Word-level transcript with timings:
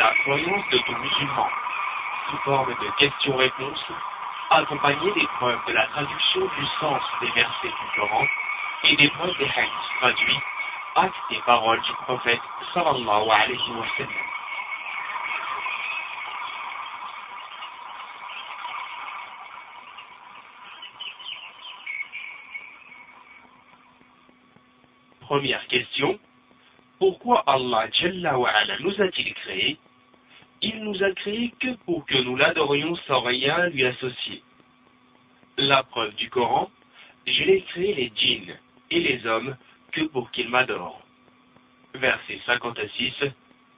la 0.00 0.14
croyance 0.22 0.64
de 0.70 0.78
tout 0.78 0.96
musulman, 0.96 1.48
sous 2.30 2.36
forme 2.38 2.72
de 2.72 2.90
questions-réponses, 2.98 3.92
accompagnées 4.48 5.12
des 5.12 5.26
preuves 5.38 5.60
de 5.66 5.72
la 5.74 5.86
traduction 5.88 6.40
du 6.40 6.66
sens 6.80 7.02
des 7.20 7.30
versets 7.32 7.68
du 7.68 8.00
Coran 8.00 8.24
et 8.84 8.96
des 8.96 9.08
preuves 9.10 9.36
des 9.36 9.44
hadiths 9.44 9.98
traduits, 10.00 10.40
actes 10.96 11.14
des 11.28 11.40
paroles 11.44 11.82
du 11.82 11.92
prophète 12.04 12.40
sallallahu 12.72 13.28
alayhi 13.30 13.72
wa 13.72 13.86
sallam. 13.98 14.12
Première 25.20 25.66
question. 25.68 26.18
Pourquoi 26.98 27.44
Allah 27.46 27.86
nous 28.80 29.00
a-t-il 29.02 29.34
créés? 29.34 29.78
Il 30.62 30.84
nous 30.84 31.02
a 31.02 31.10
créés 31.12 31.54
que 31.58 31.74
pour 31.86 32.04
que 32.06 32.18
nous 32.18 32.36
l'adorions 32.36 32.94
sans 33.06 33.20
rien 33.22 33.68
lui 33.68 33.84
associer. 33.84 34.42
La 35.56 35.82
preuve 35.84 36.14
du 36.16 36.28
Coran, 36.28 36.70
je 37.26 37.44
l'ai 37.44 37.62
créé 37.62 37.94
les 37.94 38.12
djinns 38.14 38.56
et 38.90 39.00
les 39.00 39.26
hommes 39.26 39.56
que 39.92 40.02
pour 40.02 40.30
qu'ils 40.30 40.48
m'adorent. 40.48 41.02
Verset 41.94 42.40
56 42.46 43.14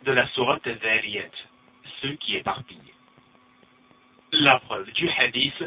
de 0.04 0.12
la 0.12 0.26
sourate 0.28 0.68
Zariyat, 0.82 1.30
ceux 2.00 2.14
qui 2.14 2.37
éparpillent. 2.37 2.78
La 4.32 4.59
preuve 4.60 4.90
du 4.92 5.09
hadith, 5.10 5.64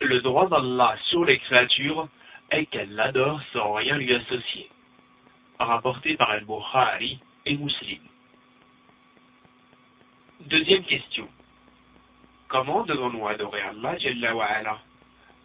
le 0.00 0.20
droit 0.22 0.48
d'Allah 0.48 0.96
sur 1.08 1.24
les 1.24 1.38
créatures 1.38 2.08
et 2.50 2.66
qu'elle 2.66 2.94
l'adore 2.94 3.40
sans 3.52 3.74
rien 3.74 3.96
lui 3.96 4.12
associer. 4.14 4.68
Rapporté 5.58 6.16
par 6.16 6.30
Al-Bukhari 6.30 7.20
et 7.46 7.56
Muslim. 7.56 8.00
Deuxième 10.46 10.84
question. 10.84 11.28
Comment 12.48 12.84
devons-nous 12.84 13.26
adorer 13.28 13.60
Allah 13.60 13.96
Jalla 13.98 14.34
wa 14.34 14.46
ala? 14.46 14.78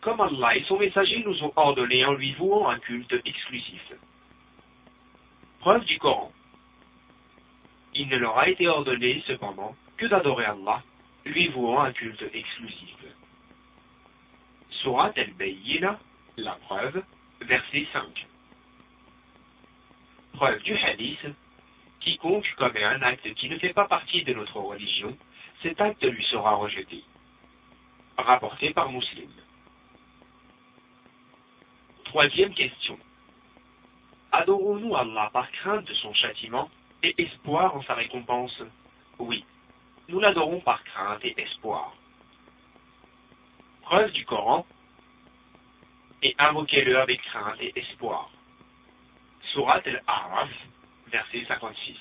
Comme 0.01 0.21
Allah 0.21 0.55
et 0.55 0.63
son 0.63 0.79
messager 0.79 1.23
nous 1.25 1.43
ont 1.43 1.51
ordonné 1.55 2.05
en 2.05 2.13
lui 2.13 2.33
vouant 2.33 2.69
un 2.69 2.79
culte 2.79 3.13
exclusif. 3.25 3.93
Preuve 5.59 5.83
du 5.85 5.97
Coran. 5.99 6.31
Il 7.93 8.07
ne 8.07 8.17
leur 8.17 8.37
a 8.37 8.47
été 8.47 8.67
ordonné 8.67 9.23
cependant 9.27 9.75
que 9.97 10.05
d'adorer 10.05 10.45
Allah, 10.45 10.81
lui 11.25 11.47
vouant 11.49 11.81
un 11.81 11.91
culte 11.91 12.23
exclusif. 12.33 12.95
Surat 14.69 15.11
al-Bayyina 15.15 15.99
la 16.37 16.53
preuve, 16.67 17.03
verset 17.41 17.87
5. 17.93 18.27
Preuve 20.33 20.61
du 20.63 20.75
hadith, 20.75 21.25
quiconque 22.05 22.47
commet 22.57 22.83
un 22.83 23.01
acte 23.01 23.33
qui 23.33 23.49
ne 23.49 23.57
fait 23.57 23.73
pas 23.73 23.87
partie 23.87 24.23
de 24.23 24.33
notre 24.33 24.59
religion, 24.59 25.17
cet 25.61 25.81
acte 25.81 26.03
lui 26.03 26.23
sera 26.25 26.55
rejeté. 26.55 27.03
Rapporté 28.17 28.71
par 28.71 28.91
Muslim. 28.91 29.29
Troisième 32.05 32.53
question. 32.53 32.97
Adorons-nous 34.31 34.95
Allah 34.95 35.29
par 35.33 35.51
crainte 35.51 35.85
de 35.85 35.93
son 35.95 36.13
châtiment 36.13 36.69
et 37.03 37.13
espoir 37.17 37.75
en 37.75 37.83
sa 37.83 37.95
récompense? 37.95 38.61
Oui, 39.19 39.43
nous 40.07 40.19
l'adorons 40.19 40.61
par 40.61 40.83
crainte 40.83 41.25
et 41.25 41.33
espoir. 41.41 41.93
Preuve 43.81 44.11
du 44.11 44.25
Coran, 44.25 44.65
et 46.21 46.35
invoquez-le 46.37 46.99
avec 46.99 47.21
crainte 47.23 47.61
et 47.61 47.77
espoir. 47.79 48.29
Surat 49.51 49.81
al-Araf, 49.85 50.49
verset 51.07 51.45
56. 51.47 51.97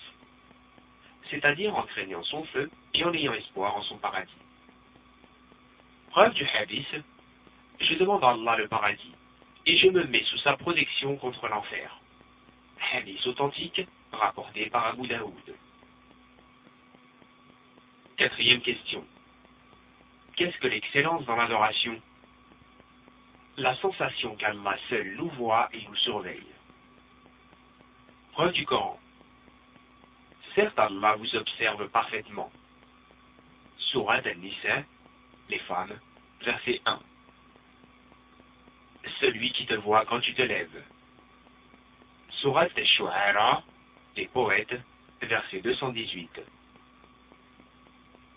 C'est-à-dire 1.30 1.74
en 1.76 1.82
craignant 1.82 2.22
son 2.24 2.44
feu 2.44 2.70
et 2.94 3.04
en 3.04 3.12
ayant 3.12 3.34
espoir 3.34 3.76
en 3.76 3.82
son 3.82 3.98
paradis. 3.98 4.32
Preuve 6.10 6.34
du 6.34 6.46
hadith, 6.46 6.94
je 7.80 7.94
demande 7.94 8.22
à 8.22 8.30
Allah 8.30 8.56
le 8.56 8.68
paradis 8.68 9.12
et 9.66 9.76
je 9.78 9.88
me 9.88 10.04
mets 10.04 10.24
sous 10.24 10.38
sa 10.38 10.56
protection 10.56 11.16
contre 11.16 11.48
l'enfer. 11.48 11.98
Hadith 12.92 13.26
authentique 13.26 13.86
rapporté 14.12 14.66
par 14.66 14.86
Abu 14.86 15.06
Daoud. 15.08 15.54
Quatrième 18.16 18.60
question. 18.60 19.04
Qu'est-ce 20.36 20.56
que 20.58 20.68
l'excellence 20.68 21.24
dans 21.26 21.36
l'adoration? 21.36 22.00
La 23.56 23.74
sensation 23.76 24.36
qu'Allah 24.36 24.76
seul 24.88 25.14
nous 25.16 25.28
voit 25.30 25.68
et 25.72 25.82
nous 25.82 25.96
surveille. 25.96 26.53
Preuve 28.34 28.52
du 28.52 28.66
Coran. 28.66 28.98
Certes, 30.56 30.76
Allah 30.76 31.14
vous 31.14 31.36
observe 31.36 31.88
parfaitement. 31.90 32.50
Surat 33.78 34.22
al-Nisa, 34.24 34.82
les 35.48 35.60
femmes, 35.60 35.96
verset 36.40 36.80
1. 36.84 36.98
Celui 39.20 39.52
qui 39.52 39.66
te 39.66 39.74
voit 39.74 40.04
quand 40.06 40.18
tu 40.18 40.34
te 40.34 40.42
lèves. 40.42 40.82
Surat 42.40 42.66
al-Shu'ara, 42.76 43.62
les 44.16 44.26
poètes, 44.26 44.80
verset 45.22 45.60
218. 45.60 46.40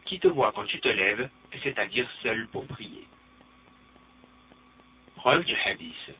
Qui 0.06 0.20
te 0.20 0.28
voit 0.28 0.52
quand 0.52 0.66
tu 0.66 0.80
te 0.80 0.90
lèves, 0.90 1.28
c'est-à-dire 1.64 2.08
seul 2.22 2.48
pour 2.50 2.68
prier. 2.68 3.08
Preuve 5.16 5.44
du 5.44 5.56
hadith. 5.56 6.12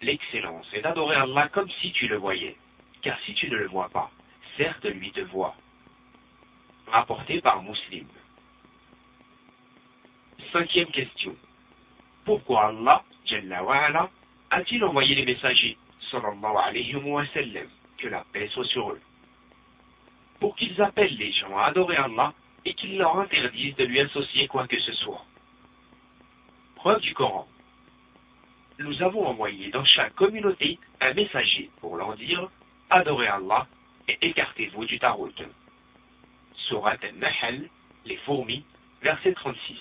L'excellence 0.00 0.66
est 0.74 0.82
d'adorer 0.82 1.16
Allah 1.16 1.48
comme 1.48 1.70
si 1.80 1.92
tu 1.92 2.06
le 2.06 2.16
voyais, 2.16 2.56
car 3.02 3.18
si 3.26 3.34
tu 3.34 3.50
ne 3.50 3.56
le 3.56 3.66
vois 3.66 3.88
pas, 3.88 4.10
certes 4.56 4.84
lui 4.84 5.10
te 5.10 5.20
voit. 5.20 5.54
Rapporté 6.86 7.40
par 7.40 7.62
Muslim. 7.62 8.06
Cinquième 10.52 10.90
question. 10.90 11.34
Pourquoi 12.24 12.68
Allah, 12.68 13.02
Jalla 13.26 14.10
a-t-il 14.50 14.82
envoyé 14.84 15.14
les 15.14 15.26
messagers, 15.26 15.76
sallallahu 16.10 16.56
alayhi 16.56 16.94
wa 16.94 17.26
sallam, 17.26 17.68
que 17.98 18.08
la 18.08 18.24
paix 18.32 18.48
soit 18.48 18.64
sur 18.66 18.92
eux? 18.92 19.00
Pour 20.40 20.54
qu'ils 20.56 20.80
appellent 20.80 21.16
les 21.16 21.32
gens 21.32 21.56
à 21.58 21.66
adorer 21.66 21.96
Allah 21.96 22.32
et 22.64 22.72
qu'ils 22.74 22.96
leur 22.96 23.18
interdisent 23.18 23.76
de 23.76 23.84
lui 23.84 24.00
associer 24.00 24.46
quoi 24.46 24.66
que 24.66 24.78
ce 24.80 24.92
soit. 24.92 25.24
Preuve 26.76 27.00
du 27.00 27.12
Coran 27.12 27.46
nous 28.78 29.02
avons 29.02 29.26
envoyé 29.26 29.70
dans 29.70 29.84
chaque 29.84 30.14
communauté 30.14 30.78
un 31.00 31.12
messager 31.14 31.70
pour 31.80 31.96
leur 31.96 32.16
dire 32.16 32.48
Adorez 32.90 33.26
Allah 33.26 33.66
et 34.08 34.16
écartez-vous 34.22 34.84
du 34.84 34.98
tarot. 34.98 35.30
Surat 36.68 36.96
al-Nahl, 37.02 37.68
les 38.04 38.16
fourmis, 38.18 38.64
verset 39.02 39.32
36. 39.32 39.78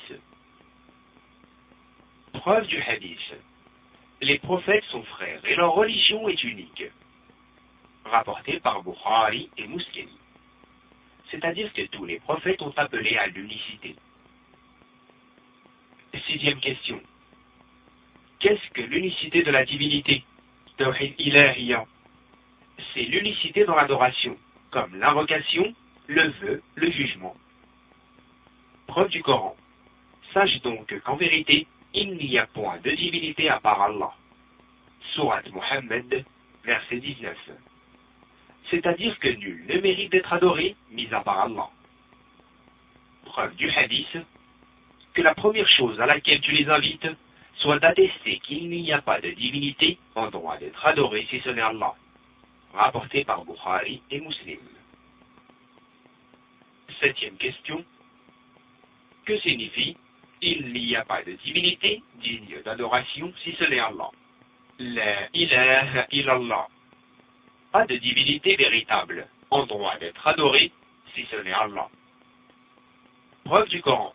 Preuve 2.34 2.68
du 2.68 2.82
hadith. 2.82 3.36
Les 4.22 4.40
prophètes 4.40 4.84
sont 4.86 5.04
frères 5.04 5.46
et 5.46 5.56
leur 5.56 5.74
religion 5.74 6.28
est 6.28 6.44
unique. 6.44 6.84
Rapporté 8.06 8.60
par 8.60 8.84
Bukhari 8.84 9.50
et 9.58 9.68
Muslim. 9.68 10.10
C'est-à-dire 11.30 11.72
que 11.74 11.86
tous 11.88 12.06
les 12.06 12.20
prophètes 12.20 12.62
ont 12.62 12.74
appelé 12.78 13.16
à 13.18 13.28
l'unicité. 13.28 13.96
Sixième 16.26 16.60
question. 16.60 17.00
Qu'est-ce 18.40 18.70
que 18.74 18.82
l'unicité 18.82 19.42
de 19.42 19.52
la 19.52 19.66
divinité 19.66 20.24
C'est 22.94 23.02
l'unicité 23.02 23.66
dans 23.66 23.76
l'adoration, 23.76 24.38
comme 24.72 24.96
l'invocation, 24.96 25.74
le 26.08 26.30
vœu, 26.42 26.62
le 26.76 26.92
jugement. 26.92 27.36
Preuve 28.86 29.10
du 29.10 29.24
Coran. 29.24 29.56
Sache 30.34 30.62
donc 30.62 30.94
qu'en 31.04 31.16
vérité, 31.16 31.66
il 31.96 32.14
n'y 32.16 32.38
a 32.38 32.46
point 32.46 32.78
de 32.84 32.92
divinité 32.92 33.50
à 33.50 33.60
part 33.60 33.82
Allah. 33.82 34.14
Surat 35.14 35.42
Muhammad, 35.52 36.24
verset 36.64 36.98
19. 36.98 37.36
C'est-à-dire 38.70 39.18
que 39.20 39.30
nul 39.30 39.66
ne 39.68 39.80
mérite 39.82 40.12
d'être 40.12 40.32
adoré, 40.32 40.76
mis 40.92 41.12
à 41.12 41.22
part 41.22 41.40
Allah. 41.40 41.70
Preuve 43.26 43.56
du 43.56 43.70
hadith, 43.72 44.18
que 45.16 45.22
la 45.24 45.34
première 45.34 45.68
chose 45.70 46.00
à 46.00 46.06
laquelle 46.06 46.42
tu 46.42 46.52
les 46.52 46.70
invites, 46.70 47.08
soit 47.60 47.80
d'attester 47.80 48.40
qu'il 48.40 48.70
n'y 48.70 48.92
a 48.92 49.02
pas 49.02 49.20
de 49.20 49.32
divinité 49.32 49.98
en 50.16 50.30
droit 50.30 50.58
d'être 50.58 50.86
adoré 50.86 51.26
si 51.30 51.40
ce 51.42 51.50
n'est 51.50 51.62
Allah. 51.62 51.94
Rapporté 52.74 53.24
par 53.24 53.44
Bukhari 53.46 54.02
et 54.12 54.20
Muslim. 54.20 54.60
Septième 57.00 57.38
question. 57.38 57.84
Que 59.26 59.38
signifie 59.40 59.98
Il 60.42 60.72
n'y 60.72 60.96
a 60.96 61.04
pas 61.04 61.24
de 61.24 61.32
divinité 61.32 62.02
digne 62.22 62.62
d'adoration 62.64 63.34
si 63.44 63.54
ce 63.54 63.64
n'est 63.66 63.80
Allah. 63.80 64.12
La 64.80 65.28
ilaha 65.34 66.08
illallah. 66.12 66.68
Pas 67.72 67.86
de 67.86 67.96
divinité 67.96 68.56
véritable 68.56 69.28
en 69.50 69.66
droit 69.66 69.98
d'être 69.98 70.26
adoré 70.28 70.72
si 71.16 71.26
ce 71.32 71.38
n'est 71.38 71.54
Allah. 71.54 71.90
Preuve 73.46 73.70
du 73.70 73.82
Coran. 73.82 74.14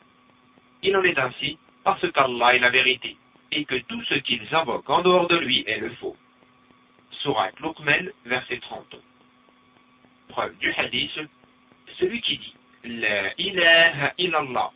Il 0.82 0.96
en 0.96 1.02
est 1.02 1.18
ainsi 1.18 1.58
parce 1.84 2.10
qu'Allah 2.12 2.54
est 2.54 2.60
la 2.60 2.70
vérité 2.70 3.16
et 3.52 3.64
que 3.64 3.76
tout 3.76 4.02
ce 4.04 4.14
qu'ils 4.14 4.54
invoquent 4.54 4.90
en 4.90 5.02
dehors 5.02 5.28
de 5.28 5.36
lui 5.36 5.64
est 5.66 5.78
le 5.78 5.90
faux. 5.96 6.16
Surat 7.22 7.50
Luqman, 7.60 8.10
verset 8.24 8.58
30. 8.58 8.96
Preuve 10.28 10.56
du 10.58 10.72
hadith, 10.72 11.20
Celui 11.98 12.20
qui 12.22 12.38
dit 12.38 12.54
La 12.84 13.32
ilaha 13.38 14.12
illallah 14.18 14.72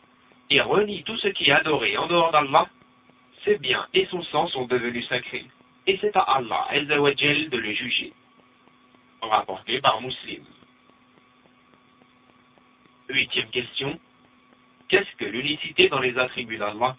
et 0.49 0.61
renie 0.61 1.03
tout 1.03 1.17
ce 1.17 1.27
qui 1.29 1.49
est 1.49 1.53
adoré 1.53 1.97
en 1.97 2.07
dehors 2.07 2.31
d'Allah, 2.31 2.67
ses 3.43 3.57
biens 3.57 3.85
et 3.93 4.05
son 4.07 4.23
sang 4.23 4.47
sont 4.47 4.65
devenus 4.65 5.07
sacrés. 5.07 5.45
Et 5.87 5.97
c'est 5.99 6.15
à 6.15 6.21
Allah 6.21 6.67
de 6.71 7.57
le 7.57 7.73
juger. 7.73 8.13
Rapporté 9.21 9.81
par 9.81 10.01
Muslim. 10.01 10.43
Huitième 13.09 13.49
question. 13.49 13.99
Qu'est-ce 14.89 15.15
que 15.17 15.25
l'unicité 15.25 15.89
dans 15.89 15.99
les 15.99 16.17
attributs 16.17 16.57
d'Allah? 16.57 16.95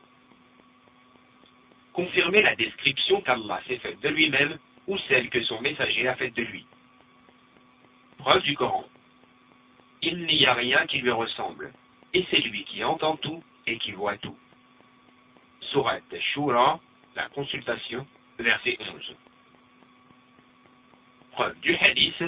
Confirmer 1.98 2.42
la 2.42 2.54
description 2.54 3.20
qu'Allah 3.22 3.60
s'est 3.66 3.78
faite 3.78 3.98
de 3.98 4.08
lui-même 4.08 4.56
ou 4.86 4.96
celle 5.08 5.28
que 5.30 5.42
son 5.42 5.60
messager 5.60 6.06
a 6.06 6.14
faite 6.14 6.32
de 6.34 6.42
lui. 6.42 6.64
Preuve 8.18 8.40
du 8.44 8.54
Coran. 8.54 8.84
Il 10.02 10.24
n'y 10.26 10.46
a 10.46 10.54
rien 10.54 10.86
qui 10.86 10.98
lui 10.98 11.10
ressemble, 11.10 11.72
et 12.14 12.24
c'est 12.30 12.38
lui 12.38 12.62
qui 12.66 12.84
entend 12.84 13.16
tout 13.16 13.42
et 13.66 13.78
qui 13.78 13.90
voit 13.90 14.16
tout. 14.18 14.38
Surat 15.72 15.98
Shura, 16.32 16.78
la 17.16 17.28
consultation, 17.30 18.06
verset 18.38 18.78
11. 18.78 19.16
Preuve 21.32 21.58
du 21.58 21.74
hadith. 21.74 22.22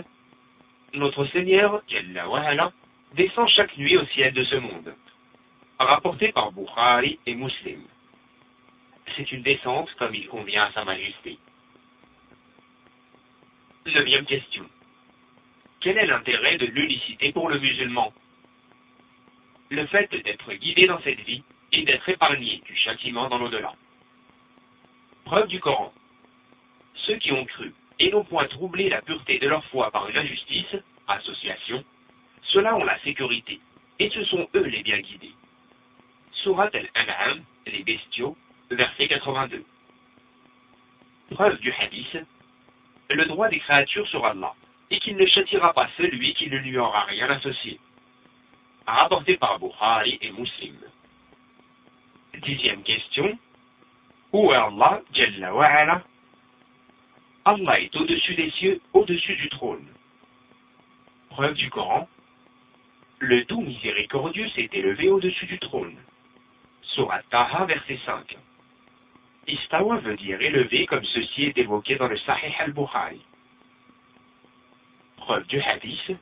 Notre 0.95 1.27
Seigneur, 1.27 1.81
Jalla 1.87 2.73
descend 3.15 3.49
chaque 3.51 3.77
nuit 3.79 3.97
au 3.97 4.05
ciel 4.07 4.35
de 4.35 4.43
ce 4.43 4.57
monde. 4.57 4.93
Rapporté 5.79 6.33
par 6.33 6.51
Bukhari 6.51 7.21
et 7.25 7.37
Muslim. 7.37 7.85
C'est 9.17 9.33
une 9.33 9.43
descente 9.43 9.93
comme 9.95 10.15
il 10.15 10.29
convient 10.29 10.65
à 10.65 10.73
Sa 10.73 10.85
Majesté. 10.85 11.39
Neuvième 13.87 14.25
question. 14.27 14.65
Quel 15.81 15.99
est 15.99 16.07
l'intérêt 16.07 16.59
de 16.59 16.67
l'unicité 16.67 17.33
pour 17.33 17.49
le 17.49 17.59
musulman? 17.59 18.12
Le 19.71 19.87
fait 19.87 20.11
d'être 20.11 20.53
guidé 20.55 20.87
dans 20.87 21.01
cette 21.03 21.21
vie 21.21 21.43
et 21.73 21.83
d'être 21.83 22.09
épargné 22.09 22.62
du 22.65 22.77
châtiment 22.77 23.29
dans 23.29 23.39
l'au-delà. 23.39 23.73
Preuve 25.25 25.49
du 25.49 25.61
Coran. 25.61 25.93
Ceux 27.07 27.17
qui 27.17 27.33
ont 27.33 27.45
cru 27.45 27.73
et 27.99 28.11
n'ont 28.11 28.25
point 28.25 28.47
troublé 28.47 28.89
la 28.89 29.03
pureté 29.03 29.39
de 29.39 29.49
leur 29.49 29.65
foi 29.67 29.91
par 29.91 30.09
une 30.09 30.17
injustice, 30.17 30.77
association, 31.07 31.85
ceux-là 32.43 32.75
ont 32.77 32.85
la 32.85 32.99
sécurité, 33.01 33.61
et 33.99 34.11
ce 34.11 34.25
sont 34.25 34.49
eux 34.55 34.65
les 34.65 34.83
bien 34.83 34.99
guidés. 34.99 35.35
Surat 36.33 36.71
al-An'am, 36.73 37.43
les 37.67 37.83
bestiaux, 37.83 38.37
verset 38.71 39.09
82. 39.09 39.65
Preuve 41.31 41.59
du 41.61 41.73
hadith, 41.73 42.19
le 43.09 43.25
droit 43.27 43.49
des 43.49 43.61
créatures 43.61 44.09
sur 44.09 44.25
Allah, 44.25 44.55
et 44.91 44.99
qu'il 45.01 45.17
ne 45.17 45.27
châtira 45.27 45.73
pas 45.73 45.89
celui 45.97 46.35
qui 46.35 46.49
ne 46.51 46.59
lui 46.59 46.77
aura 46.79 47.05
rien 47.05 47.29
associé. 47.31 47.79
Rapporté 48.87 49.37
par 49.37 49.59
Bukhari 49.59 50.19
et 50.21 50.31
Muslim. 50.33 50.77
Dixième 52.43 52.83
question. 52.83 53.39
Où 54.33 54.53
est 54.53 54.57
Allah, 54.57 55.03
Jalla 55.13 55.55
wa 55.55 56.03
Allah 57.45 57.81
est 57.81 57.95
au-dessus 57.97 58.35
des 58.35 58.51
cieux, 58.51 58.81
au-dessus 58.93 59.37
du 59.37 59.49
trône. 59.49 59.87
Preuve 61.31 61.55
du 61.55 61.71
Coran. 61.71 62.09
Le 63.19 63.45
doux 63.45 63.61
miséricordieux 63.61 64.49
s'est 64.51 64.69
élevé 64.73 65.09
au-dessus 65.11 65.47
du 65.47 65.59
trône. 65.59 65.97
Surat 66.83 67.23
Taha, 67.31 67.65
verset 67.67 67.99
5. 68.05 68.37
Istawa 69.50 69.97
veut 69.99 70.17
dire 70.17 70.41
élevé 70.41 70.87
comme 70.87 71.05
ceci 71.05 71.44
est 71.44 71.58
évoqué 71.58 71.97
dans 71.97 72.08
le 72.08 72.17
Sahih 72.19 72.55
al-Bukhari. 72.58 73.20
Preuve 75.17 75.47
du 75.47 75.61
hadith. 75.61 76.17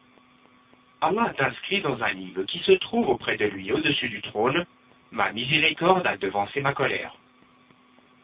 Allah 1.00 1.32
a 1.38 1.44
inscrit 1.44 1.80
dans 1.80 2.02
un 2.02 2.12
livre 2.12 2.42
qui 2.44 2.58
se 2.60 2.72
trouve 2.72 3.08
auprès 3.08 3.36
de 3.36 3.46
lui 3.46 3.70
au-dessus 3.72 4.08
du 4.08 4.20
trône, 4.22 4.66
Ma 5.10 5.32
miséricorde 5.32 6.06
a 6.06 6.16
devancé 6.16 6.60
ma 6.60 6.74
colère. 6.74 7.14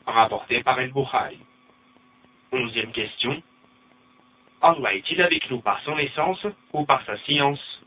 Rapporté 0.06 0.62
par 0.62 0.78
El-Bukhari. 0.78 1.38
Onzième 2.52 2.92
question. 2.92 3.42
Allah 4.60 4.94
est-il 4.94 5.20
avec 5.22 5.50
nous 5.50 5.60
par 5.60 5.80
son 5.82 5.98
essence 5.98 6.46
ou 6.72 6.84
par 6.84 7.04
sa 7.06 7.16
science? 7.18 7.82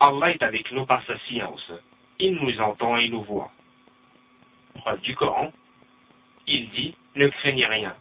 Allah 0.00 0.30
est 0.30 0.42
avec 0.42 0.72
nous 0.72 0.86
par 0.86 1.04
sa 1.06 1.18
science. 1.20 1.72
Il 2.18 2.36
nous 2.36 2.58
entend 2.60 2.96
et 2.96 3.08
nous 3.08 3.22
voit. 3.22 3.50
Preuve 4.74 5.00
du 5.00 5.14
Coran. 5.14 5.52
Il 6.46 6.68
dit, 6.70 6.94
ne 7.16 7.28
craignez 7.28 7.66
rien. 7.66 7.94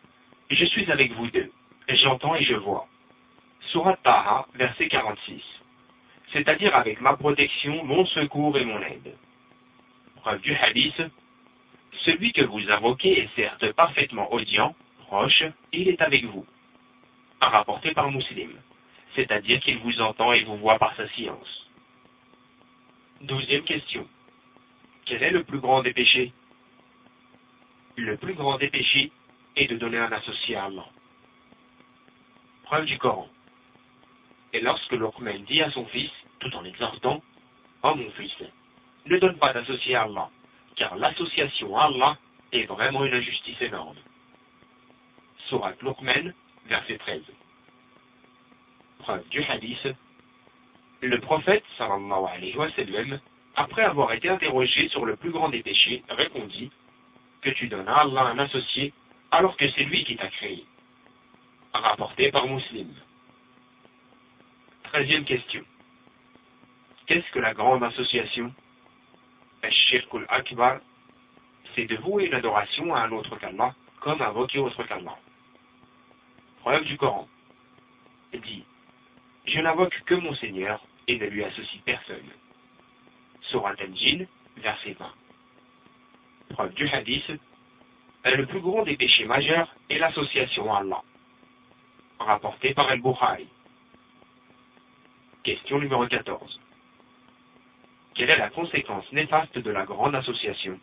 Je 0.50 0.66
suis 0.66 0.92
avec 0.92 1.12
vous 1.14 1.28
deux. 1.28 1.52
J'entends 1.88 2.36
et 2.36 2.44
je 2.44 2.56
vois. 2.56 2.88
Surat 3.72 3.98
Taha, 4.04 4.46
verset 4.56 4.88
46. 4.88 5.42
C'est-à-dire 6.32 6.76
avec 6.76 7.00
ma 7.02 7.16
protection, 7.16 7.84
mon 7.84 8.06
secours 8.08 8.58
et 8.58 8.66
mon 8.66 8.82
aide. 8.82 9.16
Preuve 10.18 10.42
du 10.42 10.54
hadith. 10.56 11.02
Celui 12.06 12.34
que 12.34 12.44
vous 12.44 12.70
invoquez 12.70 13.20
est 13.20 13.36
certes 13.36 13.72
parfaitement 13.74 14.32
audient, 14.34 14.76
proche, 15.00 15.44
il 15.72 15.90
est 15.90 16.02
avec 16.02 16.26
vous. 16.26 16.46
Rapporté 17.40 17.92
par 17.94 18.12
Muslim. 18.12 18.52
C'est-à-dire 19.16 19.60
qu'il 19.62 19.78
vous 19.80 20.02
entend 20.02 20.34
et 20.34 20.44
vous 20.44 20.58
voit 20.58 20.80
par 20.80 20.96
sa 20.96 21.08
science. 21.10 21.70
Douzième 23.22 23.64
question. 23.64 24.08
Quel 25.06 25.24
est 25.24 25.32
le 25.32 25.44
plus 25.44 25.60
grand 25.60 25.84
des 25.84 25.94
péchés? 25.94 26.34
Le 27.96 28.18
plus 28.18 28.34
grand 28.34 28.58
des 28.58 28.70
péchés 28.70 29.12
est 29.56 29.68
de 29.68 29.78
donner 29.78 30.00
un 30.00 30.12
associé 30.12 30.56
à 30.56 30.66
Allah. 30.66 30.86
Preuve 32.64 32.86
du 32.86 32.98
Coran. 32.98 33.28
Et 34.52 34.62
lorsque 34.62 34.92
Luqman 34.94 35.44
dit 35.48 35.62
à 35.62 35.70
son 35.72 35.86
fils, 35.86 36.10
tout 36.40 36.54
en 36.56 36.66
exhortant, 36.66 37.22
Oh 37.84 37.94
mon 37.96 38.10
fils, 38.12 38.34
ne 39.06 39.18
donne 39.20 39.38
pas 39.38 39.54
d'associé 39.54 39.96
à 39.96 40.04
Allah, 40.04 40.30
car 40.76 40.96
l'association 40.96 41.78
à 41.78 41.86
Allah 41.86 42.18
est 42.52 42.66
vraiment 42.66 43.06
une 43.06 43.14
injustice 43.14 43.62
énorme. 43.62 43.98
Surat 45.48 45.74
Luqman, 45.82 46.34
verset 46.66 46.98
13. 46.98 47.22
Preuve 49.00 49.28
du 49.30 49.44
hadith. 49.44 49.88
Le 51.02 51.20
prophète, 51.20 51.64
sallallahu 51.78 52.26
alayhi 52.34 52.58
wa 52.58 52.72
sallam, 52.72 53.20
après 53.56 53.84
avoir 53.84 54.14
été 54.14 54.30
interrogé 54.30 54.90
sur 54.90 55.06
le 55.06 55.16
plus 55.16 55.30
grand 55.30 55.50
des 55.50 55.62
péchés, 55.62 56.04
répondit 56.10 56.72
que 57.44 57.50
tu 57.52 57.68
donnes 57.68 57.88
à 57.88 58.02
Allah 58.02 58.28
un 58.28 58.40
associé 58.40 58.94
alors 59.32 59.56
que 59.58 59.70
c'est 59.72 59.84
lui 59.84 60.04
qui 60.06 60.16
t'a 60.16 60.28
créé. 60.28 60.66
Rapporté 61.74 62.32
par 62.32 62.48
Muslim. 62.48 62.94
Treizième 64.84 65.26
question. 65.26 65.64
Qu'est-ce 67.08 67.30
que 67.32 67.40
la 67.40 67.54
grande 67.54 67.84
association 67.84 68.54
Shirkul 69.70 70.26
Akbar, 70.30 70.80
c'est 71.76 71.86
de 71.86 71.96
vouer 71.98 72.26
une 72.26 72.34
adoration 72.34 72.94
à 72.94 73.02
un 73.02 73.12
autre 73.12 73.36
qu'Allah, 73.38 73.74
comme 74.02 74.22
invoquer 74.22 74.60
autre 74.60 74.84
qu'Allah? 74.84 75.18
Preuve 76.62 76.86
du 76.86 76.98
Coran. 76.98 77.28
Dit 78.34 78.64
Je 79.46 79.60
n'invoque 79.60 80.00
que 80.06 80.16
mon 80.16 80.36
Seigneur 80.36 80.82
et 81.08 81.18
ne 81.18 81.26
lui 81.28 81.44
associe 81.44 81.82
personne. 81.84 82.30
Surat 83.50 83.76
Al-Jin, 83.80 84.26
verset 84.58 84.96
20. 85.00 85.06
Preuve 86.54 86.74
du 86.76 86.88
hadith 86.88 87.32
Le 88.26 88.46
plus 88.46 88.62
grand 88.62 88.84
des 88.84 88.96
péchés 88.96 89.26
majeurs 89.26 89.74
est 89.90 89.98
l'association 89.98 90.72
à 90.72 90.80
Allah. 90.80 91.02
Rapporté 92.20 92.76
par 92.76 92.88
Al-Bukhari. 92.90 93.48
Question 95.44 95.80
numéro 95.80 96.06
14. 96.06 96.60
Quelle 98.14 98.30
est 98.30 98.38
la 98.38 98.52
conséquence 98.52 99.12
néfaste 99.12 99.58
de 99.58 99.72
la 99.72 99.84
grande 99.86 100.14
association? 100.14 100.80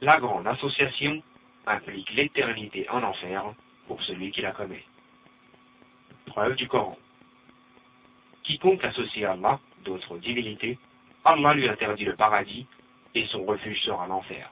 La 0.00 0.18
grande 0.18 0.46
association 0.46 1.22
implique 1.66 2.10
l'éternité 2.14 2.88
en 2.88 3.02
enfer 3.02 3.52
pour 3.86 4.02
celui 4.04 4.30
qui 4.30 4.40
la 4.40 4.52
commet. 4.52 4.82
Preuve 6.24 6.56
du 6.56 6.66
Coran. 6.68 6.96
Quiconque 8.44 8.82
associe 8.82 9.26
à 9.26 9.32
Allah 9.32 9.60
d'autres 9.84 10.16
divinités, 10.16 10.78
Allah 11.24 11.52
lui 11.52 11.68
interdit 11.68 12.06
le 12.06 12.16
paradis 12.16 12.66
et 13.18 13.26
son 13.26 13.44
refuge 13.44 13.80
sera 13.82 14.06
l'enfer. 14.06 14.50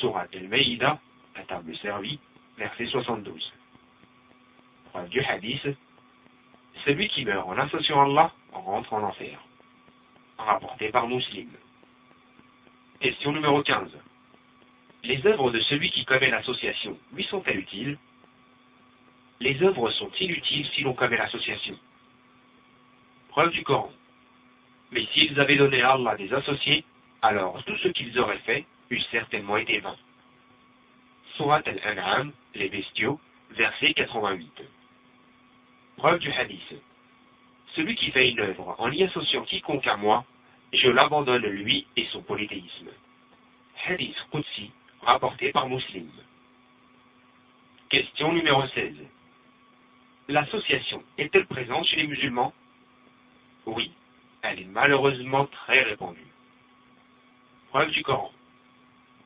Surat 0.00 0.26
al-Maïda, 0.34 0.98
la 1.36 1.42
table 1.44 1.76
servie, 1.78 2.18
verset 2.58 2.86
72. 2.86 3.52
Preuve 4.90 5.08
du 5.08 5.20
hadith. 5.20 5.68
Celui 6.84 7.08
qui 7.08 7.24
meurt 7.24 7.46
en 7.48 7.58
associant 7.58 8.02
Allah 8.02 8.32
rentre 8.52 8.92
en 8.92 9.02
enfer 9.04 9.38
rapporté 10.38 10.88
par 10.90 11.06
Muslim. 11.06 11.48
Question 13.00 13.32
numéro 13.32 13.62
15. 13.62 13.90
Les 15.04 15.26
œuvres 15.26 15.50
de 15.50 15.60
celui 15.60 15.90
qui 15.90 16.04
commet 16.04 16.30
l'association 16.30 16.98
lui 17.12 17.24
sont-elles 17.24 17.58
utiles? 17.58 17.98
Les 19.40 19.62
œuvres 19.62 19.90
sont 19.92 20.10
inutiles 20.20 20.68
si 20.74 20.82
l'on 20.82 20.94
commet 20.94 21.16
l'association. 21.16 21.76
Preuve 23.28 23.50
du 23.52 23.62
Coran. 23.62 23.92
Mais 24.92 25.06
s'ils 25.12 25.38
avaient 25.38 25.56
donné 25.56 25.82
à 25.82 25.92
Allah 25.92 26.16
des 26.16 26.32
associés, 26.32 26.84
alors 27.22 27.62
tout 27.64 27.76
ce 27.78 27.88
qu'ils 27.88 28.18
auraient 28.18 28.38
fait 28.38 28.64
eût 28.90 29.00
certainement 29.10 29.56
été 29.56 29.78
vain. 29.78 29.96
Surat 31.36 31.62
al-An'am, 31.64 32.32
les 32.54 32.68
bestiaux, 32.68 33.20
verset 33.52 33.94
88. 33.94 34.62
Preuve 35.96 36.18
du 36.18 36.32
hadith. 36.32 36.74
celui 37.76 37.94
qui 37.94 38.10
fait 38.10 38.30
une 38.30 38.40
œuvre 38.40 38.74
en 38.78 38.90
y 38.90 39.04
associant 39.04 39.44
quiconque 39.44 39.86
à 39.86 39.96
moi, 39.96 40.24
je 40.72 40.88
l'abandonne 40.88 41.46
lui 41.46 41.86
et 41.96 42.06
son 42.06 42.22
polythéisme. 42.22 42.90
Hadith 43.86 44.16
Qudsi, 44.32 44.72
rapporté 45.02 45.52
par 45.52 45.68
Muslim. 45.68 46.10
Question 47.88 48.32
numéro 48.32 48.66
16. 48.68 48.94
L'association 50.28 51.02
est-elle 51.18 51.46
présente 51.46 51.86
chez 51.86 51.96
les 51.96 52.06
musulmans? 52.06 52.52
Oui, 53.66 53.92
elle 54.42 54.60
est 54.60 54.68
malheureusement 54.68 55.46
très 55.46 55.82
répandue. 55.82 56.26
Preuve 57.70 57.90
du 57.90 58.02
Coran. 58.02 58.32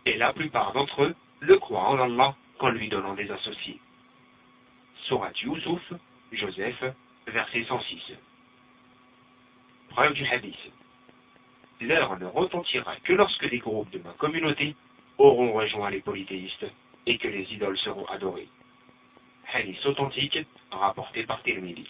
Et 0.07 0.17
la 0.17 0.33
plupart 0.33 0.73
d'entre 0.73 1.03
eux 1.03 1.15
le 1.41 1.59
croient 1.59 1.89
en 1.89 1.99
Allah 1.99 2.35
qu'en 2.59 2.71
lui 2.71 2.89
donnant 2.89 3.15
des 3.15 3.31
associés. 3.31 3.81
Surat 5.07 5.33
Yusuf, 5.43 5.93
Joseph, 6.33 6.85
verset 7.27 7.65
106. 7.65 8.13
Preuve 9.91 10.15
du 10.15 10.27
hadith. 10.27 10.73
L'heure 11.81 12.19
ne 12.19 12.27
retentira 12.27 12.97
que 13.05 13.13
lorsque 13.13 13.49
des 13.49 13.59
groupes 13.59 13.91
de 13.91 13.99
ma 13.99 14.13
communauté 14.13 14.75
auront 15.19 15.53
rejoint 15.53 15.91
les 15.91 16.01
polythéistes 16.01 16.67
et 17.07 17.19
que 17.19 17.29
les 17.29 17.45
idoles 17.53 17.79
seront 17.79 18.07
adorées. 18.07 18.49
Hadith 19.53 19.85
authentique 19.87 20.39
rapporté 20.71 21.25
par 21.25 21.43
Tirmidhi. 21.43 21.89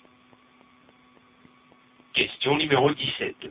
Question 2.15 2.57
numéro 2.57 2.93
17. 2.93 3.51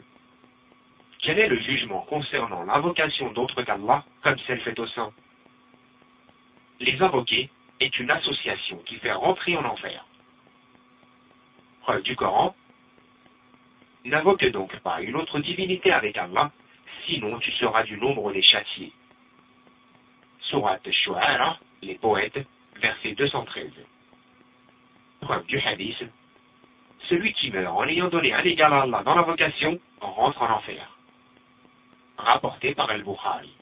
Quel 1.20 1.38
est 1.38 1.50
le 1.50 1.60
jugement 1.60 2.00
concernant 2.08 2.64
l'invocation 2.64 3.30
d'autres 3.34 3.62
qu'Allah 3.64 4.06
comme 4.22 4.40
celle 4.48 4.62
faite 4.62 4.80
au 4.80 4.88
sein 4.88 5.12
Les 6.80 6.98
invoquer 7.02 7.50
est 7.82 8.00
une 8.00 8.10
association 8.10 8.78
qui 8.86 8.96
fait 8.96 9.12
rentrer 9.12 9.58
en 9.58 9.66
enfer. 9.66 10.06
Preuve 11.82 12.04
du 12.04 12.16
Coran. 12.16 12.56
N'invoque 14.06 14.46
donc 14.46 14.74
pas 14.80 15.02
une 15.02 15.18
autre 15.18 15.40
divinité 15.40 15.92
avec 15.92 16.18
Allah, 16.18 16.50
sinon 17.06 17.40
tu 17.40 17.52
seras 17.54 17.84
du 17.84 17.98
nombre 17.98 18.32
des 18.32 18.42
châtiés. 18.42 18.94
Surat 20.40 20.80
Shu'ara, 20.90 21.60
les 21.82 21.96
poètes, 21.96 22.40
verset 22.78 23.12
213. 23.12 23.72
Preuve 25.20 25.46
du 25.48 25.60
hadith. 25.60 26.04
Celui 27.10 27.34
qui 27.34 27.52
meurt 27.52 27.76
en 27.76 27.88
ayant 27.88 28.10
donné 28.10 28.34
un 28.34 28.44
égal 28.44 28.74
à 28.74 28.82
Allah 28.84 29.04
dans 29.04 29.16
l'invocation 29.16 29.80
rentre 30.00 30.42
en 30.42 30.52
enfer. 30.52 30.88
Rapporté 32.18 32.74
par 32.76 32.90
Al-Bukhari. 32.90 33.54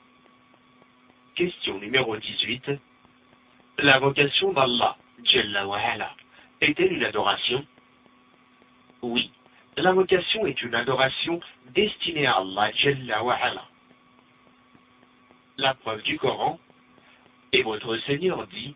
Question 1.36 1.80
numéro 1.80 2.16
18. 2.16 2.72
L'invocation 3.80 4.54
d'Allah, 4.54 4.96
Jalla 5.24 5.68
wa 5.68 5.80
est-elle 6.62 6.94
une 6.94 7.04
adoration? 7.04 7.66
Oui, 9.02 9.32
l'invocation 9.78 10.46
est 10.46 10.62
une 10.62 10.76
adoration 10.76 11.40
destinée 11.70 12.28
à 12.28 12.36
Allah, 12.36 12.72
Jalla 12.76 13.24
La 15.58 15.74
preuve 15.74 16.04
du 16.04 16.20
Coran, 16.20 16.60
et 17.54 17.64
votre 17.64 17.98
Seigneur 18.06 18.46
dit, 18.48 18.76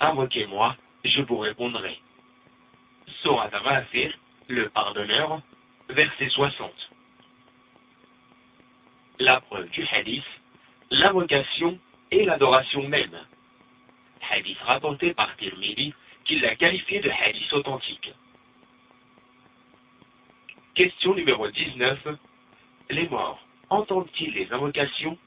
invoquez-moi, 0.00 0.76
je 1.04 1.20
vous 1.22 1.38
répondrai. 1.38 1.98
Le 4.48 4.68
pardonneur, 4.68 5.40
verset 5.88 6.28
60. 6.28 6.72
La 9.18 9.40
preuve 9.40 9.68
du 9.70 9.84
hadith, 9.90 10.24
l'invocation 10.90 11.78
et 12.12 12.24
l'adoration 12.24 12.86
même 12.86 13.18
hadith 14.30 14.58
rapporté 14.60 15.12
par 15.14 15.34
Tirmidhi, 15.36 15.92
qu'il 16.24 16.40
l'a 16.40 16.54
qualifié 16.54 17.00
de 17.00 17.10
hadith 17.10 17.52
authentique. 17.52 18.12
Question 20.74 21.14
numéro 21.14 21.48
19. 21.48 22.08
Les 22.90 23.08
morts 23.08 23.40
entendent-ils 23.70 24.34
les 24.34 24.52
invocations? 24.52 25.18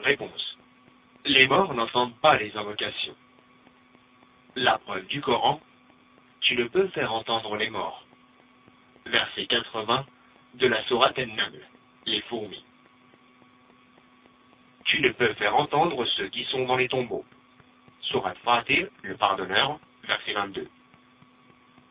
Réponse. 0.00 0.58
Les 1.26 1.46
morts 1.46 1.74
n'entendent 1.74 2.16
pas 2.20 2.38
les 2.38 2.56
invocations. 2.56 3.16
La 4.56 4.78
preuve 4.78 5.06
du 5.06 5.20
Coran, 5.20 5.60
tu 6.42 6.56
ne 6.56 6.64
peux 6.64 6.88
faire 6.88 7.12
entendre 7.12 7.56
les 7.56 7.70
morts. 7.70 8.04
Verset 9.06 9.46
80 9.46 10.06
de 10.54 10.66
la 10.66 10.84
Sourate 10.84 11.18
An-Naml, 11.18 11.60
les 12.06 12.20
fourmis 12.22 12.64
tu 14.92 15.00
ne 15.00 15.08
peux 15.08 15.32
faire 15.34 15.56
entendre 15.56 16.04
ceux 16.04 16.28
qui 16.28 16.44
sont 16.44 16.66
dans 16.66 16.76
les 16.76 16.88
tombeaux. 16.88 17.24
Surat 18.02 18.34
Fatir, 18.44 18.88
le 19.02 19.16
pardonneur, 19.16 19.78
verset 20.04 20.34
22. 20.34 20.68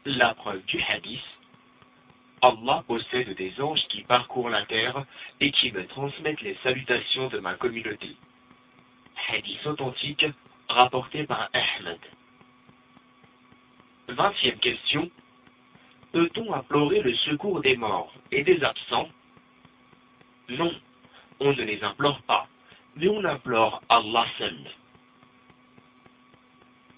La 0.06 0.36
preuve 0.36 0.64
du 0.66 0.80
hadith. 0.84 1.20
Allah 2.44 2.84
possède 2.88 3.36
des 3.36 3.60
anges 3.60 3.82
qui 3.90 4.04
parcourent 4.04 4.52
la 4.52 4.68
terre 4.68 5.04
et 5.40 5.52
qui 5.52 5.72
me 5.72 5.88
transmettent 5.88 6.42
les 6.42 6.56
salutations 6.62 7.28
de 7.30 7.40
ma 7.40 7.56
communauté. 7.56 8.16
Hadith 9.30 9.66
authentique 9.66 10.26
rapporté 10.70 11.26
par 11.26 11.50
Ahmed. 11.54 12.00
Vingtième 14.10 14.60
question. 14.60 15.10
Peut-on 16.12 16.54
implorer 16.54 17.02
le 17.02 17.16
secours 17.16 17.62
des 17.62 17.78
morts 17.78 18.14
et 18.32 18.44
des 18.44 18.62
absents? 18.64 19.10
Non, 20.50 20.74
on 21.40 21.54
ne 21.54 21.64
les 21.64 21.82
implore 21.84 22.22
pas 22.24 22.48
mais 22.96 23.08
on 23.08 23.24
implore 23.24 23.82
Allah 23.90 24.26
seul. 24.38 24.58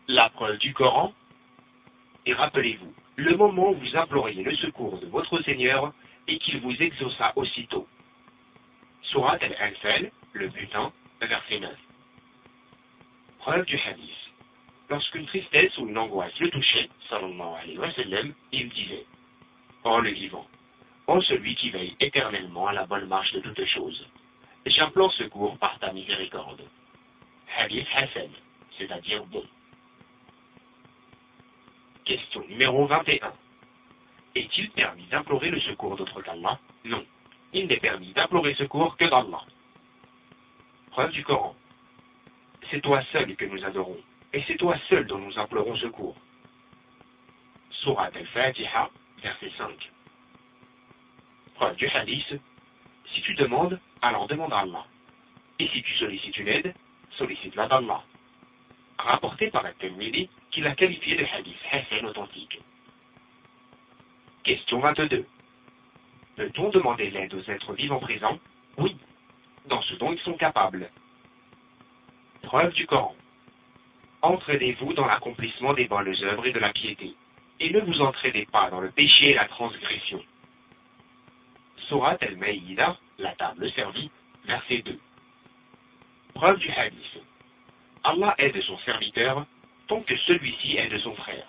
La 0.08 0.30
preuve 0.30 0.58
du 0.58 0.74
Coran, 0.74 1.14
et 2.26 2.34
rappelez-vous, 2.34 2.94
le 3.16 3.38
moment 3.38 3.72
où 3.72 3.76
vous 3.76 3.96
imploriez 3.96 4.44
le 4.44 4.56
secours 4.56 5.00
de 5.00 5.08
votre 5.08 5.42
Seigneur 5.44 5.94
et 6.28 6.38
qu'il 6.40 6.60
vous 6.62 6.76
exauça 6.82 7.34
aussitôt. 7.36 7.88
Surat 9.04 9.38
al-Anfal, 9.40 10.12
le 10.34 10.48
butin, 10.50 10.92
verset 11.22 11.60
9. 11.60 11.72
Preuve 13.40 13.66
du 13.66 13.78
hadith. 13.78 14.23
Lorsqu'une 14.94 15.26
tristesse 15.26 15.76
ou 15.80 15.88
une 15.90 15.98
angoisse 15.98 16.38
le 16.40 16.52
touchait, 16.52 16.88
sallallahu 17.10 17.56
alayhi 17.64 17.80
wa 17.80 17.92
sallam, 17.94 18.32
il 18.52 18.70
disait, 18.70 19.08
Oh 19.84 20.00
le 20.00 20.12
vivant, 20.12 20.46
oh 21.08 21.20
celui 21.24 21.56
qui 21.56 21.72
veille 21.72 21.96
éternellement 22.00 22.68
à 22.68 22.74
la 22.74 22.86
bonne 22.86 23.08
marche 23.08 23.34
de 23.34 23.40
toutes 23.40 23.66
choses 23.66 24.06
j'implore 24.68 25.12
secours 25.14 25.58
par 25.58 25.80
ta 25.80 25.92
miséricorde. 25.92 26.62
Hadith 27.58 27.88
Hassan, 27.96 28.30
c'est-à-dire 28.78 29.26
bon. 29.26 29.44
Question 32.06 32.46
numéro 32.48 32.86
21. 32.86 33.34
Est-il 34.36 34.70
permis 34.72 35.06
d'implorer 35.06 35.50
le 35.50 35.60
secours 35.62 35.96
d'autre 35.96 36.22
qu'Allah? 36.22 36.60
Non. 36.86 37.04
Il 37.52 37.66
n'est 37.66 37.80
permis 37.80 38.14
d'implorer 38.14 38.54
secours 38.54 38.96
que 38.96 39.06
d'Allah. 39.06 39.42
Preuve 40.92 41.12
du 41.14 41.24
Coran. 41.24 41.56
C'est 42.70 42.82
toi 42.82 43.02
seul 43.12 43.36
que 43.36 43.46
nous 43.46 43.64
adorons, 43.66 43.98
et 44.34 44.44
c'est 44.48 44.58
toi 44.58 44.76
seul 44.90 45.06
dont 45.06 45.20
nous 45.20 45.38
implorons 45.38 45.76
secours. 45.78 46.18
Surat 47.70 48.10
al-Fatiha, 48.14 48.90
verset 49.22 49.52
5. 49.58 49.92
Preuve 51.56 51.76
du 51.76 51.88
hadith. 51.88 52.42
Si 53.14 53.22
tu 53.22 53.36
demandes, 53.36 53.80
alors 54.02 54.28
demande 54.28 54.54
à 54.54 54.60
Allah. 54.60 54.86
Et 55.60 55.68
si 55.68 55.84
tu 55.84 55.94
sollicites 55.96 56.38
une 56.38 56.48
aide, 56.48 56.74
sollicite-la 57.18 57.68
d'Allah. 57.68 58.04
Rapporté 58.98 59.52
par 59.52 59.66
un 59.66 59.74
Tirmidhi 59.74 60.30
qui 60.52 60.62
l'a 60.62 60.76
qualifié 60.76 61.16
de 61.16 61.26
hadith 61.26 61.58
Hassan 61.72 62.06
authentique. 62.06 62.60
Question 64.44 64.80
22. 64.80 65.26
Peut-on 66.36 66.70
demander 66.70 67.12
l'aide 67.12 67.34
aux 67.34 67.52
êtres 67.52 67.74
vivants 67.74 68.00
présents? 68.00 68.40
Oui, 68.78 68.98
dans 69.68 69.82
ce 69.84 69.94
dont 69.96 70.12
ils 70.12 70.20
sont 70.20 70.34
capables. 70.34 70.90
Preuve 72.42 72.74
du 72.74 72.88
Coran. 72.88 73.16
Entraînez-vous 74.24 74.94
dans 74.94 75.06
l'accomplissement 75.06 75.74
des 75.74 75.84
bonnes 75.84 76.16
œuvres 76.24 76.46
et 76.46 76.54
de 76.54 76.60
la 76.60 76.72
piété, 76.72 77.14
et 77.60 77.70
ne 77.72 77.82
vous 77.82 78.02
entraînez 78.02 78.46
pas 78.46 78.70
dans 78.70 78.80
le 78.80 78.90
péché 78.90 79.32
et 79.32 79.34
la 79.34 79.50
transgression. 79.50 80.24
Surat 81.90 82.18
al-Maïda, 82.22 82.96
la 83.18 83.36
table 83.36 83.70
servie, 83.74 84.10
verset 84.46 84.82
2. 84.86 84.98
Preuve 86.36 86.58
du 86.58 86.70
hadith. 86.72 87.22
Allah 88.06 88.34
aide 88.38 88.62
son 88.62 88.78
serviteur 88.80 89.46
tant 89.88 90.00
que 90.00 90.16
celui-ci 90.16 90.78
aide 90.78 90.98
son 91.00 91.16
frère. 91.16 91.48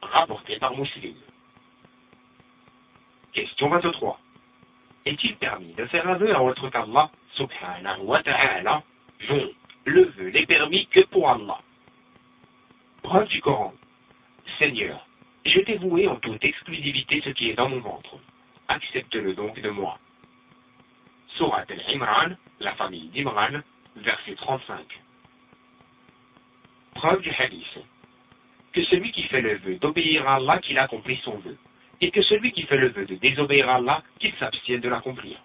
Rapporté 0.00 0.56
par 0.60 0.76
Muslim. 0.76 1.16
Question 3.32 3.70
23. 3.70 4.20
Est-il 5.04 5.34
permis 5.36 5.74
de 5.74 5.84
faire 5.86 6.08
un 6.08 6.14
vœu 6.14 6.32
à 6.32 6.42
autre 6.44 6.68
qu'Allah, 6.70 7.10
subhanahu 7.34 8.02
wa 8.02 8.22
ta'ala 8.22 8.84
Non, 9.28 9.50
le 9.84 10.04
vœu 10.04 10.30
n'est 10.30 10.46
permis 10.46 10.86
que 10.86 11.00
pour 11.06 11.28
Allah. 11.28 11.58
Preuve 13.02 13.28
du 13.28 13.40
Coran. 13.40 13.72
Seigneur, 14.58 15.06
je 15.44 15.60
t'ai 15.60 15.78
en 16.08 16.16
toute 16.16 16.44
exclusivité 16.44 17.22
ce 17.24 17.30
qui 17.30 17.50
est 17.50 17.54
dans 17.54 17.68
mon 17.68 17.80
ventre. 17.80 18.16
Accepte-le 18.68 19.34
donc 19.34 19.60
de 19.60 19.70
moi. 19.70 19.98
Surat 21.36 21.64
al-Imran, 21.68 22.36
la 22.60 22.74
famille 22.74 23.08
d'Imran, 23.08 23.60
verset 23.96 24.34
35. 24.34 24.78
Preuve 26.94 27.22
du 27.22 27.30
hadith. 27.30 27.78
Que 28.72 28.82
celui 28.84 29.12
qui 29.12 29.22
fait 29.24 29.40
le 29.40 29.56
vœu 29.58 29.76
d'obéir 29.76 30.28
à 30.28 30.34
Allah 30.36 30.58
qu'il 30.58 30.78
accomplit 30.78 31.18
son 31.24 31.38
vœu, 31.38 31.56
et 32.00 32.10
que 32.10 32.22
celui 32.22 32.52
qui 32.52 32.62
fait 32.62 32.76
le 32.76 32.88
vœu 32.88 33.06
de 33.06 33.14
désobéir 33.14 33.68
à 33.70 33.76
Allah, 33.76 34.02
qu'il 34.18 34.34
s'abstienne 34.34 34.80
de 34.80 34.88
l'accomplir. 34.88 35.38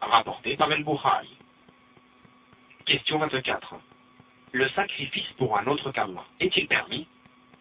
Rapporté 0.00 0.56
par 0.56 0.70
El-Bukhari. 0.70 1.36
Question 2.86 3.18
24. 3.18 3.74
Le 4.52 4.68
sacrifice 4.70 5.28
pour 5.38 5.56
un 5.56 5.66
autre 5.66 5.92
qu'Allah 5.92 6.24
est-il 6.40 6.66
permis? 6.66 7.06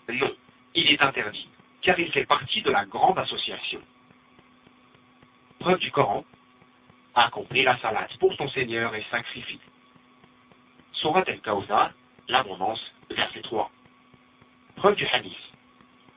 Non, 0.10 0.36
il 0.74 0.92
est 0.92 1.02
interdit, 1.02 1.48
car 1.82 2.00
il 2.00 2.12
fait 2.12 2.26
partie 2.26 2.62
de 2.64 2.72
la 2.72 2.86
grande 2.86 3.20
association. 3.20 3.82
Preuve 5.60 5.80
du 5.80 5.92
Coran. 5.92 6.26
Accomplis 7.16 7.64
la 7.64 7.78
salade 7.80 8.10
pour 8.20 8.36
ton 8.38 8.48
Seigneur 8.50 8.96
et 8.96 9.04
sacrifie. 9.12 9.60
Surat 10.94 11.24
el-Kawthar, 11.28 11.92
l'abondance, 12.28 12.82
verset 13.10 13.42
3. 13.42 13.70
Preuve 14.78 14.96
du 14.96 15.06
hadith. 15.08 15.38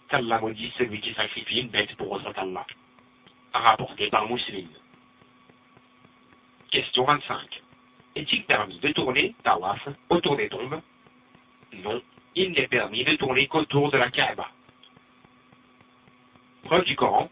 Qu'Allah 0.08 0.40
maudit 0.40 0.72
celui 0.78 1.00
qui 1.00 1.12
sacrifie 1.14 1.60
une 1.60 1.68
bête 1.68 1.94
pour 1.96 2.12
autre 2.12 2.32
qu'Allah. 2.32 2.66
Rapporté 3.52 4.08
par 4.10 4.28
Muslim. 4.28 4.68
Question 6.70 7.04
25. 7.04 7.62
Est-il 8.14 8.44
permis 8.44 8.78
de 8.78 8.92
tourner, 8.92 9.34
tawaf, 9.42 9.88
autour 10.10 10.36
des 10.36 10.48
tombes 10.48 10.80
Non, 11.72 12.02
il 12.34 12.52
n'est 12.52 12.68
permis 12.68 13.04
de 13.04 13.16
tourner 13.16 13.46
qu'autour 13.46 13.90
de 13.90 13.96
la 13.96 14.10
Kaaba. 14.10 14.48
Preuve 16.64 16.84
du 16.84 16.94
Coran 16.94 17.30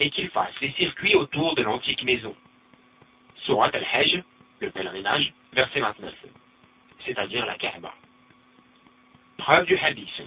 et 0.00 0.10
qu'il 0.10 0.28
fasse 0.30 0.54
les 0.60 0.72
circuits 0.72 1.14
autour 1.14 1.54
de 1.54 1.62
l'antique 1.62 2.02
maison. 2.04 2.34
Surat 3.44 3.70
al-Hajj, 3.72 4.22
le 4.60 4.70
pèlerinage, 4.70 5.32
verset 5.52 5.80
29, 5.80 6.14
c'est-à-dire 7.04 7.46
la 7.46 7.56
Kaaba. 7.56 7.94
Preuve 9.38 9.66
du 9.66 9.76
hadith. 9.76 10.22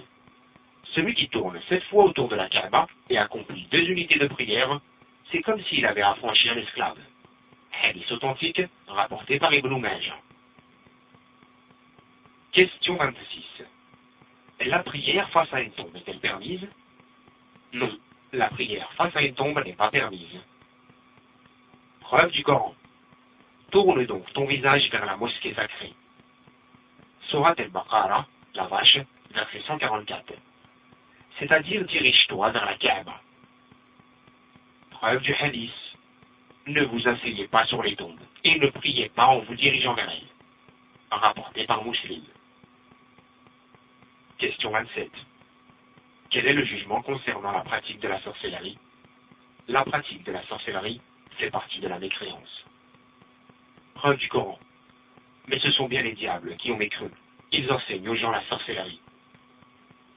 Celui 0.94 1.14
qui 1.14 1.28
tourne 1.28 1.60
sept 1.68 1.84
fois 1.84 2.04
autour 2.04 2.28
de 2.28 2.36
la 2.36 2.48
Kaaba 2.48 2.86
et 3.10 3.18
accomplit 3.18 3.66
deux 3.70 3.88
unités 3.90 4.18
de 4.18 4.26
prière, 4.26 4.80
c'est 5.30 5.42
comme 5.42 5.62
s'il 5.64 5.86
avait 5.86 6.02
affranchi 6.02 6.48
un 6.48 6.56
esclave. 6.56 6.98
Hadith 7.82 8.10
authentique, 8.12 8.62
rapporté 8.86 9.38
par 9.38 9.52
Ibn 9.52 9.78
Majah. 9.78 10.18
Question 12.52 12.96
26. 12.96 13.64
La 14.66 14.82
prière 14.82 15.28
face 15.30 15.52
à 15.52 15.60
une 15.60 15.70
tombe 15.72 15.94
est-elle 15.96 16.18
permise? 16.18 16.66
Non, 17.72 17.90
la 18.32 18.48
prière 18.48 18.90
face 18.94 19.14
à 19.14 19.22
une 19.22 19.34
tombe 19.34 19.62
n'est 19.64 19.74
pas 19.74 19.90
permise. 19.90 20.40
Preuve 22.00 22.30
du 22.32 22.42
Coran. 22.42 22.74
Tourne 23.70 24.04
donc 24.06 24.32
ton 24.32 24.46
visage 24.46 24.90
vers 24.90 25.04
la 25.04 25.16
mosquée 25.16 25.54
sacrée. 25.54 25.92
Surat 27.28 27.54
al-Baqarah, 27.58 28.26
la 28.54 28.66
vache, 28.66 28.98
verset 29.30 29.62
144. 29.66 30.32
C'est-à-dire 31.38 31.84
dirige-toi 31.84 32.50
vers 32.50 32.64
la 32.64 32.74
Kaaba. 32.76 33.20
Preuve 34.90 35.22
du 35.22 35.34
hadith. 35.34 35.87
Ne 36.68 36.84
vous 36.84 37.08
asseyez 37.08 37.48
pas 37.48 37.64
sur 37.64 37.82
les 37.82 37.96
tombes 37.96 38.20
et 38.44 38.58
ne 38.58 38.68
priez 38.68 39.08
pas 39.08 39.24
en 39.24 39.38
vous 39.38 39.54
dirigeant 39.54 39.94
vers 39.94 40.10
elles. 40.10 40.28
Rapporté 41.10 41.64
par 41.64 41.82
Muslim. 41.82 42.22
Question 44.36 44.70
27. 44.72 45.10
Quel 46.28 46.46
est 46.46 46.52
le 46.52 46.66
jugement 46.66 47.00
concernant 47.00 47.52
la 47.52 47.62
pratique 47.62 48.00
de 48.00 48.08
la 48.08 48.20
sorcellerie? 48.20 48.76
La 49.66 49.82
pratique 49.82 50.22
de 50.24 50.32
la 50.32 50.42
sorcellerie 50.44 51.00
fait 51.38 51.50
partie 51.50 51.80
de 51.80 51.88
la 51.88 51.98
mécréance. 51.98 52.64
Preuve 53.94 54.18
du 54.18 54.28
Coran. 54.28 54.58
Mais 55.46 55.58
ce 55.60 55.70
sont 55.70 55.88
bien 55.88 56.02
les 56.02 56.12
diables 56.12 56.54
qui 56.58 56.70
ont 56.70 56.76
mécru. 56.76 57.08
Ils 57.50 57.72
enseignent 57.72 58.10
aux 58.10 58.14
gens 58.14 58.30
la 58.30 58.44
sorcellerie. 58.44 59.00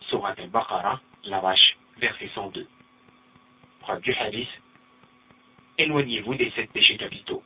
Surat 0.09 0.35
al-Baqarah, 0.37 0.99
la 1.23 1.39
vache, 1.39 1.77
verset 1.97 2.29
102. 2.35 2.67
Preuve 3.79 4.01
du 4.01 4.13
hadith. 4.15 4.49
Éloignez-vous 5.81 6.35
des 6.35 6.51
sept 6.51 6.71
péchés 6.71 6.95
capitaux. 6.95 7.41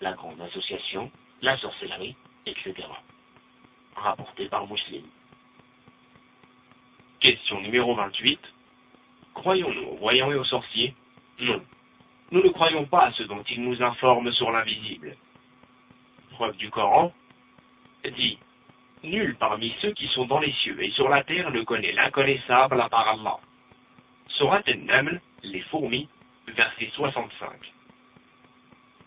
La 0.00 0.12
grande 0.12 0.40
association, 0.40 1.10
la 1.42 1.58
sorcellerie, 1.58 2.14
etc. 2.46 2.72
Rapporté 3.96 4.46
par 4.46 4.64
Muslim. 4.68 5.02
Question 7.18 7.60
numéro 7.62 7.96
28. 7.96 8.38
Croyons-nous 9.34 9.88
aux 9.88 9.96
voyants 9.96 10.30
et 10.30 10.36
aux 10.36 10.44
sorciers 10.44 10.94
Non. 11.40 11.60
Nous 12.30 12.44
ne 12.44 12.48
croyons 12.50 12.84
pas 12.84 13.06
à 13.06 13.12
ce 13.12 13.24
dont 13.24 13.42
ils 13.50 13.60
nous 13.60 13.82
informent 13.82 14.32
sur 14.34 14.52
l'invisible. 14.52 15.16
Preuve 16.30 16.56
du 16.56 16.70
Coran 16.70 17.12
dit 18.04 18.38
Nul 19.02 19.34
parmi 19.40 19.74
ceux 19.82 19.90
qui 19.94 20.06
sont 20.08 20.26
dans 20.26 20.38
les 20.38 20.52
cieux 20.62 20.80
et 20.80 20.92
sur 20.92 21.08
la 21.08 21.24
terre 21.24 21.50
ne 21.50 21.62
connaît 21.64 21.92
l'inconnaissable 21.92 22.80
à 22.80 22.88
part 22.88 23.08
Allah. 23.08 23.38
Surat 24.28 24.62
les 25.42 25.60
fourmis, 25.62 26.08
verset 26.48 26.90
65. 26.94 27.48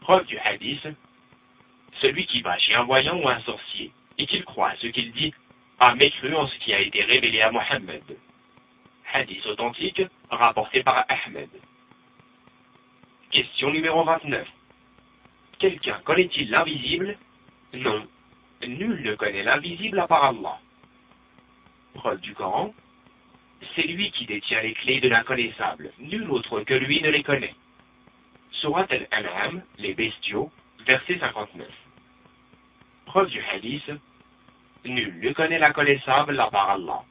Preuve 0.02 0.26
du 0.26 0.38
hadith 0.38 0.88
Celui 2.02 2.26
qui 2.28 2.42
va 2.42 2.58
chez 2.60 2.74
un 2.74 2.84
voyant 2.84 3.18
ou 3.20 3.28
un 3.28 3.40
sorcier 3.42 3.92
et 4.18 4.26
qu'il 4.26 4.44
croit 4.46 4.70
à 4.70 4.76
ce 4.78 4.88
qu'il 4.88 5.12
dit 5.12 5.34
a 5.80 5.96
mécru 5.96 6.34
en 6.36 6.48
ce 6.48 6.58
qui 6.60 6.74
a 6.74 6.80
été 6.80 7.04
révélé 7.04 7.42
à 7.42 7.52
Mohammed. 7.52 8.04
Hadith 9.14 9.46
authentique 9.46 10.02
rapporté 10.30 10.84
par 10.84 11.06
Ahmed. 11.08 11.50
Question 13.32 13.72
numéro 13.72 14.04
29. 14.04 14.48
Quelqu'un 15.60 16.00
connaît-il 16.04 16.50
l'invisible? 16.50 17.18
Non. 17.74 18.08
Nul 18.66 19.02
ne 19.04 19.16
connaît 19.16 19.44
l'invisible 19.44 20.00
à 20.00 20.08
part 20.08 20.26
Allah. 20.26 20.60
Preuve 21.94 22.20
du 22.22 22.34
Coran. 22.34 22.74
C'est 23.76 23.84
lui 23.84 24.12
qui 24.12 24.26
détient 24.26 24.62
les 24.62 24.74
clés 24.74 25.00
de 25.00 25.10
l'inconnaissable. 25.10 25.92
Nul 26.00 26.30
autre 26.30 26.62
que 26.62 26.74
lui 26.74 27.02
ne 27.02 27.10
les 27.10 27.24
connaît. 27.24 27.56
Surat 28.52 28.88
al-An'am, 28.90 29.64
les 29.78 29.94
bestiaux, 29.94 30.52
verset 30.86 31.18
59. 31.20 31.68
Preuve 33.06 33.30
du 33.30 33.42
hadith. 33.42 33.92
Nul 34.86 35.20
ne 35.20 35.34
connaît 35.34 35.60
la 35.60 35.74
connaissable 35.74 36.40
à 36.40 36.50
part 36.50 36.72
Allah. 36.72 37.04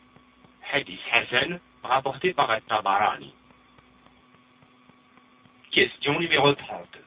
Hadith 0.72 1.00
Hassan, 1.12 1.60
rapporté 1.82 2.32
par 2.32 2.50
Al-Tabarani. 2.50 3.32
Question 5.70 6.18
numéro 6.18 6.52
30. 6.54 6.98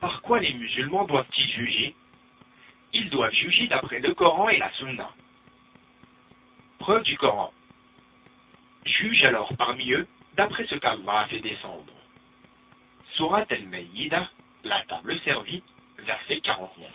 Par 0.00 0.22
quoi 0.22 0.40
les 0.40 0.52
musulmans 0.54 1.04
doivent-ils 1.04 1.50
juger? 1.52 1.94
Ils 2.92 3.10
doivent 3.10 3.32
juger 3.32 3.68
d'après 3.68 4.00
le 4.00 4.14
Coran 4.14 4.48
et 4.48 4.58
la 4.58 4.70
Sunna. 4.72 5.10
Preuve 6.78 7.04
du 7.04 7.16
Coran. 7.16 7.52
Juge 8.84 9.24
alors 9.24 9.54
parmi 9.56 9.92
eux 9.92 10.06
d'après 10.36 10.66
ce 10.66 10.74
qu'Allah 10.76 11.20
a 11.20 11.26
fait 11.26 11.40
descendre. 11.40 11.92
Surat 13.14 13.44
al-Maïda, 13.50 14.28
la 14.64 14.82
table 14.84 15.18
servie, 15.20 15.62
verset 15.98 16.40
49. 16.40 16.88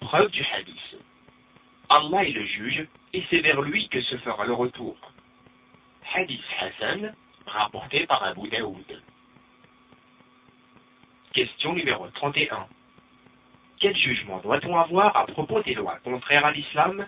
Preuve 0.00 0.30
du 0.30 0.44
hadith. 0.44 0.96
Allah 1.88 2.24
est 2.24 2.32
le 2.32 2.44
juge 2.44 2.86
et 3.12 3.22
c'est 3.30 3.40
vers 3.40 3.60
lui 3.62 3.88
que 3.88 4.00
se 4.02 4.16
fera 4.18 4.44
le 4.44 4.52
retour. 4.52 4.96
Hadith 6.14 6.42
Hassan, 6.60 7.14
rapporté 7.46 8.06
par 8.06 8.22
Abu 8.24 8.48
Daoud. 8.48 9.02
Question 11.32 11.72
numéro 11.74 12.06
31. 12.08 12.66
Quel 13.80 13.96
jugement 13.96 14.38
doit-on 14.38 14.76
avoir 14.76 15.16
à 15.16 15.26
propos 15.26 15.62
des 15.62 15.74
lois 15.74 15.98
contraires 16.04 16.44
à 16.44 16.52
l'islam 16.52 17.06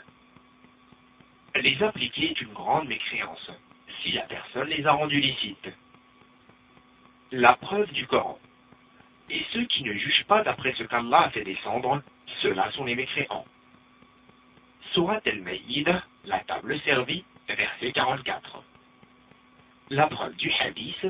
Les 1.57 1.81
appliquer 1.83 2.31
est 2.31 2.41
une 2.41 2.53
grande 2.53 2.89
mécréance, 2.89 3.51
si 4.03 4.11
la 4.13 4.23
personne 4.23 4.69
les 4.69 4.85
a 4.87 4.93
rendues 4.93 5.21
licites. 5.21 5.71
La 7.31 7.55
preuve 7.55 7.91
du 7.93 8.07
Coran. 8.09 8.39
Et 9.31 9.43
ceux 9.53 9.65
qui 9.67 9.85
ne 9.85 9.93
jugent 9.93 10.25
pas 10.27 10.43
d'après 10.43 10.73
ce 10.73 10.83
qu'Allah 10.83 11.23
a 11.23 11.31
fait 11.31 11.45
descendre, 11.45 12.03
ceux-là 12.43 12.71
sont 12.73 12.85
les 12.85 12.97
mécréants. 12.97 13.45
Surat 14.93 15.21
el-Maïd, 15.25 16.03
la 16.25 16.41
table 16.41 16.79
servie, 16.81 17.25
verset 17.47 17.93
44. 17.93 18.63
La 19.91 20.09
preuve 20.09 20.35
du 20.35 20.53
hadith, 20.61 21.07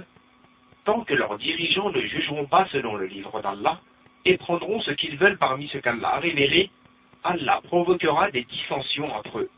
tant 0.85 1.05
que 1.05 1.15
leurs 1.15 1.39
dirigeants 1.39 1.91
ne 1.91 2.03
jugeront 2.03 2.47
pas 2.47 2.67
selon 2.71 2.97
le 2.97 3.07
livre 3.07 3.41
d'Allah 3.41 3.81
et 4.27 4.37
prendront 4.37 4.81
ce 4.83 4.91
qu'ils 4.91 5.17
veulent 5.17 5.39
parmi 5.39 5.69
ce 5.69 5.79
qu'Allah 5.79 6.17
a 6.17 6.21
révélé, 6.21 6.71
Allah 7.25 7.61
provoquera 7.65 8.31
des 8.31 8.45
dissensions 8.45 9.13
entre 9.15 9.39
eux. 9.39 9.51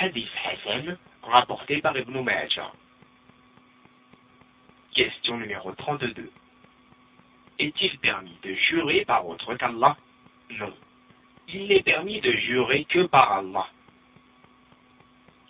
Hadith 0.00 0.28
Hassan, 0.44 0.96
rapporté 1.22 1.80
par 1.80 1.96
Ibn 1.96 2.22
Majah. 2.22 2.72
Question 4.94 5.36
numéro 5.36 5.72
32. 5.72 6.30
Est-il 7.58 7.98
permis 7.98 8.36
de 8.42 8.54
jurer 8.54 9.04
par 9.04 9.26
autre 9.26 9.54
qu'Allah? 9.54 9.96
Non. 10.50 10.72
Il 11.48 11.68
n'est 11.68 11.82
permis 11.82 12.20
de 12.20 12.32
jurer 12.32 12.84
que 12.86 13.06
par 13.06 13.32
Allah. 13.32 13.66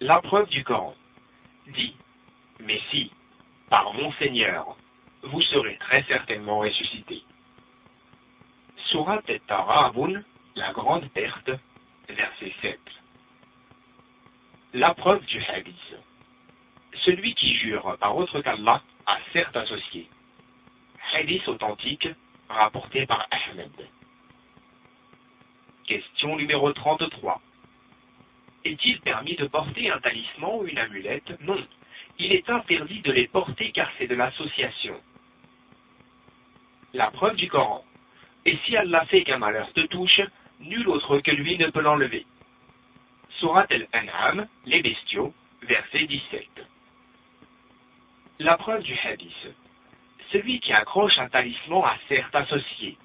La 0.00 0.20
preuve 0.20 0.48
du 0.48 0.64
Coran 0.64 0.94
dit 1.68 1.94
Mais 2.60 2.80
si, 2.90 3.10
par 3.70 3.92
mon 3.94 4.12
Seigneur, 4.14 4.76
vous 5.22 5.40
serez 5.42 5.76
très 5.76 6.02
certainement 6.04 6.58
ressuscité. 6.58 7.22
Surat 8.90 9.22
et-Tarabun, 9.28 10.22
la 10.56 10.72
grande 10.72 11.08
perte, 11.10 11.50
verset 12.08 12.52
7. 12.60 12.80
La 14.74 14.94
preuve 14.94 15.22
du 15.26 15.38
hadith. 15.42 15.96
Celui 17.04 17.34
qui 17.34 17.54
jure 17.56 17.94
par 18.00 18.16
autre 18.16 18.40
qu'Allah 18.40 18.80
a 19.04 19.18
certes 19.34 19.54
associé. 19.54 20.08
Hadith 21.12 21.46
authentique 21.46 22.08
rapporté 22.48 23.04
par 23.04 23.28
Ahmed. 23.30 23.70
Question 25.86 26.36
numéro 26.36 26.72
33. 26.72 27.42
Est-il 28.64 28.98
permis 29.00 29.36
de 29.36 29.46
porter 29.46 29.90
un 29.90 30.00
talisman 30.00 30.60
ou 30.60 30.66
une 30.66 30.78
amulette? 30.78 31.38
Non. 31.42 31.62
Il 32.18 32.32
est 32.32 32.48
interdit 32.48 33.02
de 33.02 33.12
les 33.12 33.28
porter 33.28 33.72
car 33.72 33.90
c'est 33.98 34.06
de 34.06 34.14
l'association. 34.14 34.98
La 36.94 37.10
preuve 37.10 37.36
du 37.36 37.48
Coran. 37.48 37.84
Et 38.46 38.56
si 38.64 38.74
Allah 38.74 39.04
fait 39.04 39.22
qu'un 39.24 39.38
malheur 39.38 39.70
te 39.74 39.80
touche, 39.80 40.22
nul 40.60 40.88
autre 40.88 41.18
que 41.18 41.30
lui 41.30 41.58
ne 41.58 41.68
peut 41.68 41.82
l'enlever. 41.82 42.24
Al-An'am, 43.50 44.46
les 44.66 44.82
bestiaux, 44.82 45.34
verset 45.62 46.06
17. 46.06 46.48
La 48.38 48.56
preuve 48.56 48.82
du 48.82 48.96
hadith. 49.04 49.54
Celui 50.30 50.60
qui 50.60 50.72
accroche 50.72 51.18
un 51.18 51.28
talisman 51.28 51.84
a 51.84 51.96
certes 52.08 52.34
associé. 52.34 52.96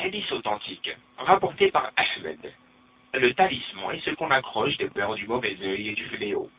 Hadith 0.00 0.30
authentique, 0.32 0.90
rapporté 1.16 1.70
par 1.70 1.90
Ahmed. 1.96 2.52
Le 3.14 3.34
talisman 3.34 3.96
est 3.96 4.04
ce 4.04 4.10
qu'on 4.10 4.30
accroche 4.30 4.76
de 4.76 4.86
peur 4.86 5.14
du 5.14 5.26
mauvais 5.26 5.56
œil 5.62 5.88
et 5.88 5.94
du 5.94 6.04
fléau. 6.06 6.50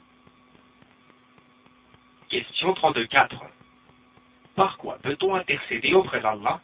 Question 2.29 2.73
34. 2.73 3.35
Par 4.55 4.77
quoi 4.77 4.97
peut-on 5.03 5.35
intercéder 5.35 5.93
auprès 5.93 6.21
d'Allah? 6.21 6.59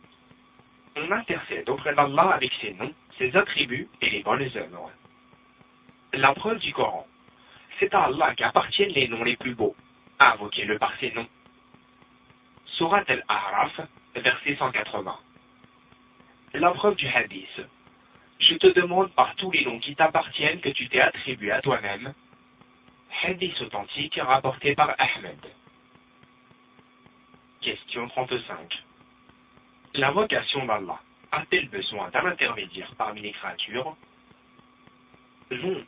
On 0.95 1.11
intercède 1.11 1.69
auprès 1.69 1.93
d'Allah 1.93 2.31
avec 2.33 2.51
ses 2.61 2.73
noms, 2.73 2.93
ses 3.17 3.35
attributs 3.35 3.87
et 4.01 4.09
les 4.09 4.23
bonnes 4.23 4.49
œuvres. 4.55 4.91
La 6.15 6.33
preuve 6.33 6.59
du 6.59 6.71
Coran. 6.71 7.05
C'est 7.77 7.93
à 7.93 8.03
Allah 8.03 8.33
qu'appartiennent 8.35 8.93
les 8.93 9.09
noms 9.09 9.25
les 9.25 9.35
plus 9.35 9.53
beaux. 9.53 9.75
Invoquez-le 10.19 10.79
par 10.79 10.97
ses 10.99 11.11
noms. 11.11 11.27
Surat 12.77 13.03
al-A'raf, 13.05 13.81
verset 14.15 14.55
180. 14.55 15.19
La 16.53 16.71
preuve 16.71 16.95
du 16.95 17.05
hadith. 17.07 17.61
Je 18.39 18.55
te 18.55 18.67
demande 18.67 19.11
par 19.11 19.35
tous 19.35 19.51
les 19.51 19.65
noms 19.65 19.79
qui 19.79 19.93
t'appartiennent 19.93 20.61
que 20.61 20.69
tu 20.69 20.87
t'es 20.87 21.01
attribué 21.01 21.51
à 21.51 21.61
toi-même. 21.61 22.13
Hadith 23.23 23.59
authentique 23.59 24.17
rapporté 24.21 24.73
par 24.73 24.95
Ahmed. 24.97 25.39
Question 27.59 28.07
35. 28.07 28.83
L'invocation 29.95 30.65
d'Allah 30.65 30.99
a-t-elle 31.33 31.67
besoin 31.67 32.09
d'un 32.11 32.25
intermédiaire 32.25 32.93
parmi 32.97 33.19
les 33.19 33.31
créatures 33.33 33.97
Non, 35.51 35.83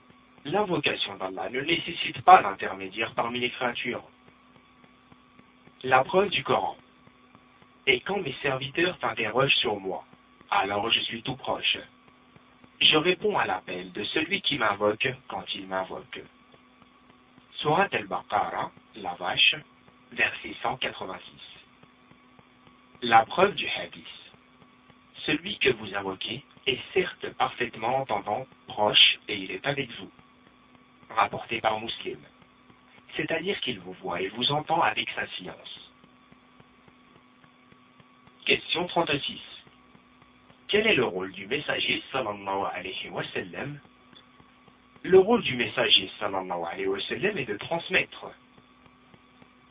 l'invocation 0.47 1.15
d'Allah 1.17 1.49
ne 1.49 1.61
nécessite 1.61 2.21
pas 2.21 2.41
d'intermédiaire 2.41 3.13
parmi 3.15 3.39
les 3.39 3.49
créatures. 3.51 4.03
La 5.83 6.03
preuve 6.03 6.29
du 6.29 6.43
Coran. 6.43 6.77
Et 7.85 7.99
quand 8.01 8.19
mes 8.21 8.35
serviteurs 8.41 8.97
t'interrogent 8.99 9.55
sur 9.55 9.79
moi, 9.79 10.03
alors 10.49 10.89
je 10.89 10.99
suis 11.01 11.21
tout 11.21 11.35
proche. 11.35 11.77
Je 12.81 12.97
réponds 12.97 13.37
à 13.37 13.45
l'appel 13.45 13.91
de 13.91 14.03
celui 14.05 14.41
qui 14.41 14.57
m'invoque 14.57 15.07
quand 15.27 15.43
il 15.55 15.67
m'invoque. 15.67 16.21
Surat 17.55 17.87
al-Baqarah, 17.91 18.71
la 18.95 19.13
vache, 19.15 19.55
verset 20.11 20.55
186. 20.61 21.21
La 23.01 23.25
preuve 23.25 23.55
du 23.55 23.67
hadith. 23.67 24.05
Celui 25.25 25.57
que 25.59 25.69
vous 25.69 25.93
invoquez 25.95 26.43
est 26.65 26.79
certes 26.93 27.29
parfaitement 27.33 27.97
entendant, 27.97 28.45
proche, 28.67 29.19
et 29.27 29.35
il 29.35 29.51
est 29.51 29.65
avec 29.65 29.89
vous. 29.99 30.11
Rapporté 31.17 31.59
par 31.61 31.79
Muslim. 31.79 32.19
C'est-à-dire 33.15 33.59
qu'il 33.61 33.79
vous 33.79 33.93
voit 33.93 34.21
et 34.21 34.27
vous 34.27 34.51
entend 34.51 34.79
avec 34.83 35.09
sa 35.15 35.25
science. 35.29 35.91
Question 38.45 38.85
36. 38.85 39.41
Quel 40.67 40.85
est 40.85 40.93
le 40.93 41.05
rôle 41.05 41.31
du 41.31 41.47
messager 41.47 42.03
sallallahu 42.11 42.65
alayhi 42.71 43.09
wa 43.09 43.23
sallam? 43.33 43.79
Le 45.01 45.17
rôle 45.17 45.41
du 45.41 45.55
messager 45.55 46.07
sallallahu 46.19 46.63
alayhi 46.71 46.85
wa 46.85 47.01
sallam 47.01 47.35
est 47.35 47.45
de 47.45 47.57
transmettre 47.57 48.27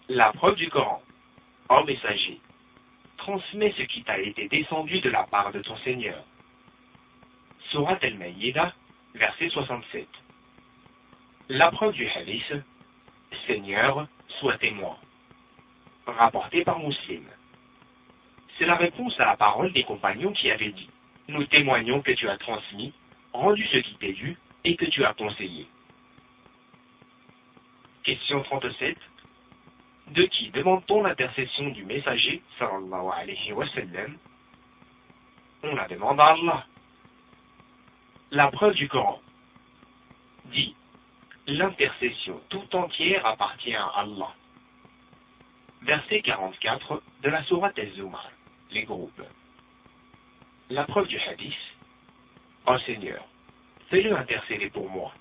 la 0.09 0.33
preuve 0.33 0.57
du 0.57 0.69
Coran. 0.69 1.01
Ô 1.69 1.85
messager, 1.85 2.41
transmets 3.19 3.73
ce 3.79 3.83
qui 3.83 4.03
t'a 4.03 4.19
été 4.19 4.49
descendu 4.49 4.99
de 4.99 5.11
la 5.11 5.23
part 5.23 5.53
de 5.53 5.63
ton 5.63 5.77
Seigneur. 5.85 6.25
Surat 7.71 7.99
al-Maïda, 8.03 8.75
verset 9.15 9.49
67. 9.51 10.09
La 11.49 11.71
preuve 11.71 11.95
du 11.95 12.09
hadith, 12.09 12.55
Seigneur, 13.47 14.09
sois 14.41 14.59
témoin. 14.59 14.97
Rapporté 16.07 16.65
par 16.65 16.81
Muslim. 16.81 17.23
C'est 18.59 18.67
la 18.67 18.75
réponse 18.75 19.19
à 19.21 19.27
la 19.27 19.37
parole 19.37 19.73
des 19.73 19.85
compagnons 19.85 20.33
qui 20.33 20.51
avaient 20.51 20.73
dit 20.73 20.91
Nous 21.29 21.45
témoignons 21.45 22.03
que 22.03 22.13
tu 22.13 22.29
as 22.29 22.37
transmis, 22.39 22.93
rendu 23.33 23.65
ce 23.69 23.77
qui 23.79 23.95
t'est 23.97 24.13
dû 24.13 24.37
et 24.65 24.75
que 24.77 24.87
tu 24.87 25.05
as 25.05 25.15
conseillé. 25.15 25.69
Question 28.03 28.43
37 28.43 28.99
de 30.09 30.23
qui 30.25 30.51
demande-t-on 30.51 31.03
l'intercession 31.03 31.69
du 31.71 31.85
messager, 31.85 32.41
sallallahu 32.59 33.09
alayhi 33.13 33.53
wa 33.53 33.67
sallam? 33.69 34.17
On 35.65 35.75
la 35.75 35.89
demande 35.89 36.21
à 36.21 36.27
Allah. 36.27 36.67
La 38.31 38.49
preuve 38.53 38.75
du 38.75 38.89
Coran 38.89 39.21
dit 40.47 40.77
L'intercession 41.47 42.41
tout 42.49 42.75
entière 42.75 43.25
appartient 43.27 43.75
à 43.75 43.87
Allah. 43.97 44.35
Verset 45.83 46.23
44 46.23 47.03
de 47.23 47.29
la 47.29 47.45
Sourate 47.45 47.79
Az-Zumar, 47.79 48.31
les 48.73 48.83
groupes. 48.83 49.23
La 50.71 50.85
preuve 50.85 51.07
du 51.07 51.19
hadith 51.19 51.55
Ô 52.67 52.77
Seigneur, 52.81 53.25
fais-le 53.91 54.17
intercéder 54.17 54.71
pour 54.71 54.91
moi. 54.91 55.13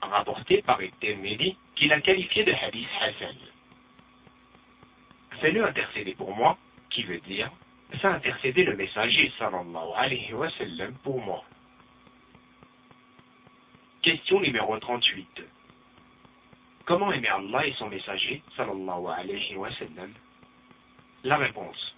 Rapporté 0.00 0.62
par 0.62 0.78
Mehdi, 0.78 1.56
qui 1.76 1.88
l'a 1.88 2.00
qualifié 2.00 2.44
de 2.44 2.52
hadith 2.52 2.88
Hassan 3.00 3.36
fais-le 5.40 5.64
intercéder 5.64 6.14
pour 6.14 6.34
moi, 6.34 6.56
qui 6.90 7.02
veut 7.04 7.20
dire, 7.20 7.50
fais 7.92 8.08
intercéder 8.08 8.64
le 8.64 8.76
messager 8.76 9.32
sallallahu 9.38 9.90
alayhi 9.96 10.32
wa 10.34 10.50
sallam 10.50 10.94
pour 11.02 11.20
moi. 11.20 11.44
Question 14.08 14.40
numéro 14.40 14.78
38. 14.78 15.42
Comment 16.86 17.12
aimer 17.12 17.28
Allah 17.28 17.66
et 17.66 17.74
son 17.74 17.90
messager 17.90 18.42
sallallahu 18.56 19.06
alayhi 19.06 19.54
wa 19.54 19.70
sallam? 19.72 20.14
La 21.24 21.36
réponse. 21.36 21.94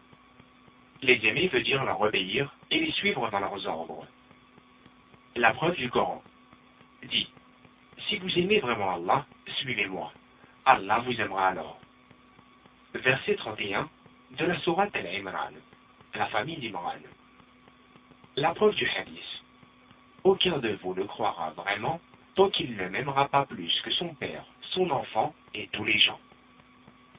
Les 1.03 1.25
aimer 1.25 1.47
veut 1.47 1.63
dire 1.63 1.85
leur 1.85 2.01
obéir 2.01 2.53
et 2.73 2.81
les 2.81 2.91
suivre 2.95 3.31
dans 3.31 3.39
leurs 3.39 3.65
ordres. 3.65 4.09
La 5.37 5.53
preuve 5.53 5.77
du 5.77 5.89
Coran 5.89 6.21
dit 7.05 7.29
Si 8.09 8.19
vous 8.19 8.39
aimez 8.41 8.59
vraiment 8.59 8.97
Allah, 8.97 9.25
suivez-moi. 9.61 10.13
Allah 10.65 11.05
vous 11.07 11.21
aimera 11.21 11.51
alors 11.51 11.79
verset 12.93 13.37
31 13.37 13.89
de 14.37 14.45
la 14.47 14.59
Sourate 14.63 14.97
Al-Imran, 14.97 15.53
la 16.17 16.27
famille 16.27 16.57
d'Imran. 16.57 16.99
La 18.35 18.53
preuve 18.53 18.75
du 18.75 18.89
hadith. 18.99 19.40
Aucun 20.25 20.59
de 20.59 20.79
vous 20.83 20.95
ne 20.95 21.05
croira 21.05 21.51
vraiment 21.51 22.01
tant 22.35 22.51
qu'il 22.51 22.77
ne 22.77 22.89
m'aimera 22.89 23.29
pas 23.29 23.47
plus 23.47 23.73
que 23.83 23.91
son 23.93 24.15
père, 24.15 24.45
son 24.73 24.91
enfant 24.91 25.35
et 25.55 25.67
tous 25.69 25.85
les 25.85 25.99
gens. 25.99 26.21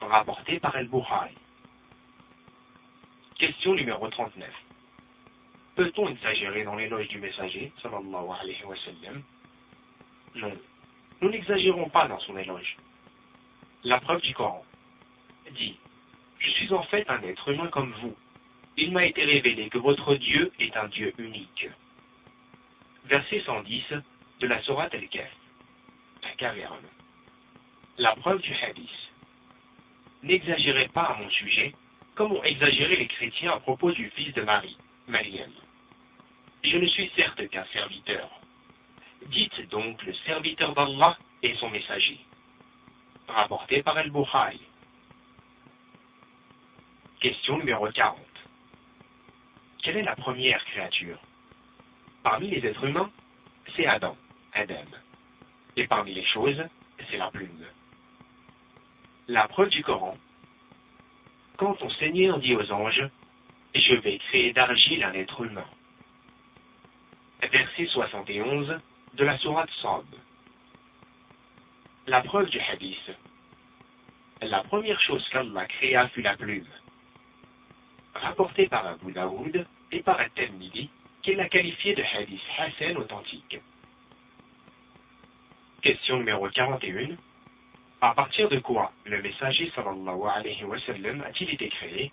Rapporté 0.00 0.58
par 0.60 0.76
El-Bukhari. 0.76 1.34
Question 3.38 3.74
numéro 3.74 4.08
39. 4.08 4.48
Peut-on 5.74 6.08
exagérer 6.08 6.64
dans 6.64 6.76
l'éloge 6.76 7.08
du 7.08 7.18
messager, 7.18 7.72
sallallahu 7.82 8.28
alayhi 8.40 8.64
wa 8.64 8.76
sallam? 8.76 9.22
Non. 10.36 10.52
Nous 11.20 11.30
n'exagérons 11.30 11.88
pas 11.88 12.08
dans 12.08 12.18
son 12.20 12.36
éloge. 12.36 12.76
La 13.84 14.00
preuve 14.00 14.20
du 14.20 14.34
Coran 14.34 14.64
dit 15.52 15.76
Je 16.38 16.50
suis 16.50 16.72
en 16.72 16.82
fait 16.84 17.08
un 17.08 17.22
être 17.22 17.48
humain 17.48 17.68
comme 17.68 17.92
vous. 18.02 18.14
Il 18.76 18.92
m'a 18.92 19.06
été 19.06 19.24
révélé 19.24 19.68
que 19.68 19.78
votre 19.78 20.14
Dieu 20.14 20.52
est 20.58 20.76
un 20.76 20.88
Dieu 20.88 21.12
unique. 21.18 21.68
Verset 23.04 23.42
110 23.44 23.84
de 24.40 24.46
la 24.46 24.62
Sourate 24.62 24.94
la 26.22 26.30
caverne. 26.36 26.86
La 27.98 28.14
preuve 28.16 28.40
du 28.40 28.54
hadith. 28.54 28.88
N'exagérez 30.22 30.88
pas 30.88 31.02
à 31.02 31.16
mon 31.16 31.28
sujet, 31.30 31.74
comme 32.14 32.32
ont 32.32 32.44
exagéré 32.44 32.96
les 32.96 33.08
chrétiens 33.08 33.52
à 33.52 33.60
propos 33.60 33.90
du 33.92 34.08
fils 34.10 34.32
de 34.34 34.42
Marie, 34.42 34.76
Mariam. 35.08 35.50
Je 36.62 36.76
ne 36.76 36.86
suis 36.86 37.10
certes 37.16 37.48
qu'un 37.48 37.64
serviteur. 37.72 38.30
Dites 39.26 39.68
donc 39.70 40.02
le 40.04 40.14
serviteur 40.26 40.74
d'Allah 40.74 41.16
et 41.42 41.54
son 41.56 41.70
messager. 41.70 42.18
Rapporté 43.28 43.82
par 43.82 43.98
El-Bukhari. 43.98 44.60
Question 47.20 47.58
numéro 47.58 47.88
40. 47.88 48.18
Quelle 49.82 49.96
est 49.96 50.02
la 50.02 50.16
première 50.16 50.64
créature 50.66 51.18
Parmi 52.22 52.50
les 52.50 52.66
êtres 52.66 52.84
humains, 52.84 53.10
c'est 53.74 53.86
Adam, 53.86 54.16
Adam. 54.52 54.86
Et 55.76 55.86
parmi 55.86 56.14
les 56.14 56.24
choses, 56.26 56.62
c'est 57.10 57.16
la 57.16 57.30
plume. 57.30 57.64
La 59.28 59.48
preuve 59.48 59.70
du 59.70 59.82
Coran. 59.82 60.16
Quand 61.56 61.74
ton 61.74 61.90
Seigneur 61.90 62.38
dit 62.38 62.54
aux 62.54 62.72
anges, 62.72 63.08
je 63.74 63.94
vais 63.94 64.18
créer 64.18 64.52
d'argile 64.52 65.04
un 65.04 65.14
être 65.14 65.40
humain. 65.42 65.66
Verset 67.40 67.86
71 67.86 68.78
de 69.14 69.24
la 69.24 69.38
Sourate 69.38 69.70
Sab. 69.80 70.04
La 72.06 72.20
preuve 72.22 72.48
du 72.50 72.60
hadith. 72.60 73.10
La 74.42 74.62
première 74.64 75.00
chose 75.00 75.26
qu'Allah 75.30 75.66
créa 75.66 76.08
fut 76.08 76.22
la 76.22 76.36
plume. 76.36 76.66
Rapporté 78.14 78.68
par 78.68 78.86
Abu 78.86 79.12
Daoud 79.12 79.66
et 79.92 80.02
par 80.02 80.18
At-Tirmidhi, 80.20 80.90
qu'il 81.22 81.40
a 81.40 81.48
qualifié 81.48 81.94
de 81.94 82.02
hadith 82.02 82.40
Hassan 82.58 82.96
authentique. 82.96 83.60
Question 85.82 86.18
numéro 86.18 86.48
41. 86.48 87.16
À 88.00 88.14
partir 88.14 88.48
de 88.48 88.58
quoi 88.58 88.92
le 89.04 89.22
messager 89.22 89.70
sallallahu 89.74 90.22
alayhi 90.28 90.64
wa 90.64 90.80
sallam 90.80 91.22
a-t-il 91.22 91.50
été 91.50 91.68
créé? 91.68 92.12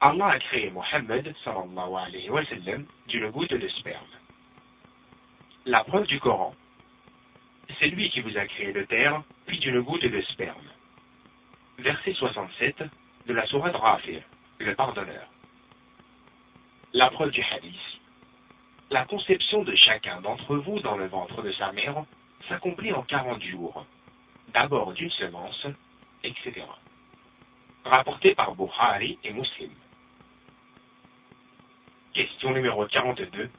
Allah 0.00 0.26
a 0.26 0.38
créé 0.38 0.70
Mohammed 0.70 1.34
sallallahu 1.44 1.94
alayhi 1.94 2.30
wa 2.30 2.44
sallam 2.46 2.86
d'une 3.08 3.30
goutte 3.30 3.54
de 3.54 3.68
sperme. 3.68 4.06
La 5.66 5.82
preuve 5.82 6.06
du 6.06 6.20
Coran. 6.20 6.54
C'est 7.80 7.88
lui 7.88 8.10
qui 8.10 8.20
vous 8.20 8.36
a 8.36 8.46
créé 8.46 8.72
de 8.72 8.82
terre, 8.82 9.22
puis 9.46 9.58
d'une 9.58 9.80
goutte 9.80 10.04
de 10.04 10.20
sperme. 10.22 10.68
Verset 11.78 12.12
67 12.12 12.84
de 13.26 13.32
la 13.32 13.46
Sourate 13.46 13.74
Rafir, 13.74 14.22
le 14.58 14.74
pardonneur. 14.74 15.26
La 16.94 17.10
preuve 17.10 17.32
du 17.32 17.42
hadith. 17.42 17.74
La 18.90 19.04
conception 19.06 19.64
de 19.64 19.74
chacun 19.74 20.20
d'entre 20.20 20.54
vous 20.54 20.78
dans 20.78 20.96
le 20.96 21.06
ventre 21.08 21.42
de 21.42 21.50
sa 21.54 21.72
mère 21.72 22.04
s'accomplit 22.48 22.92
en 22.92 23.02
quarante 23.02 23.42
jours, 23.42 23.84
d'abord 24.52 24.92
d'une 24.92 25.10
semence, 25.10 25.66
etc. 26.22 26.64
Rapporté 27.84 28.36
par 28.36 28.54
Bukhari 28.54 29.18
et 29.24 29.32
Muslim. 29.32 29.72
Question 32.12 32.52
numéro 32.52 32.86
42. 32.86 33.50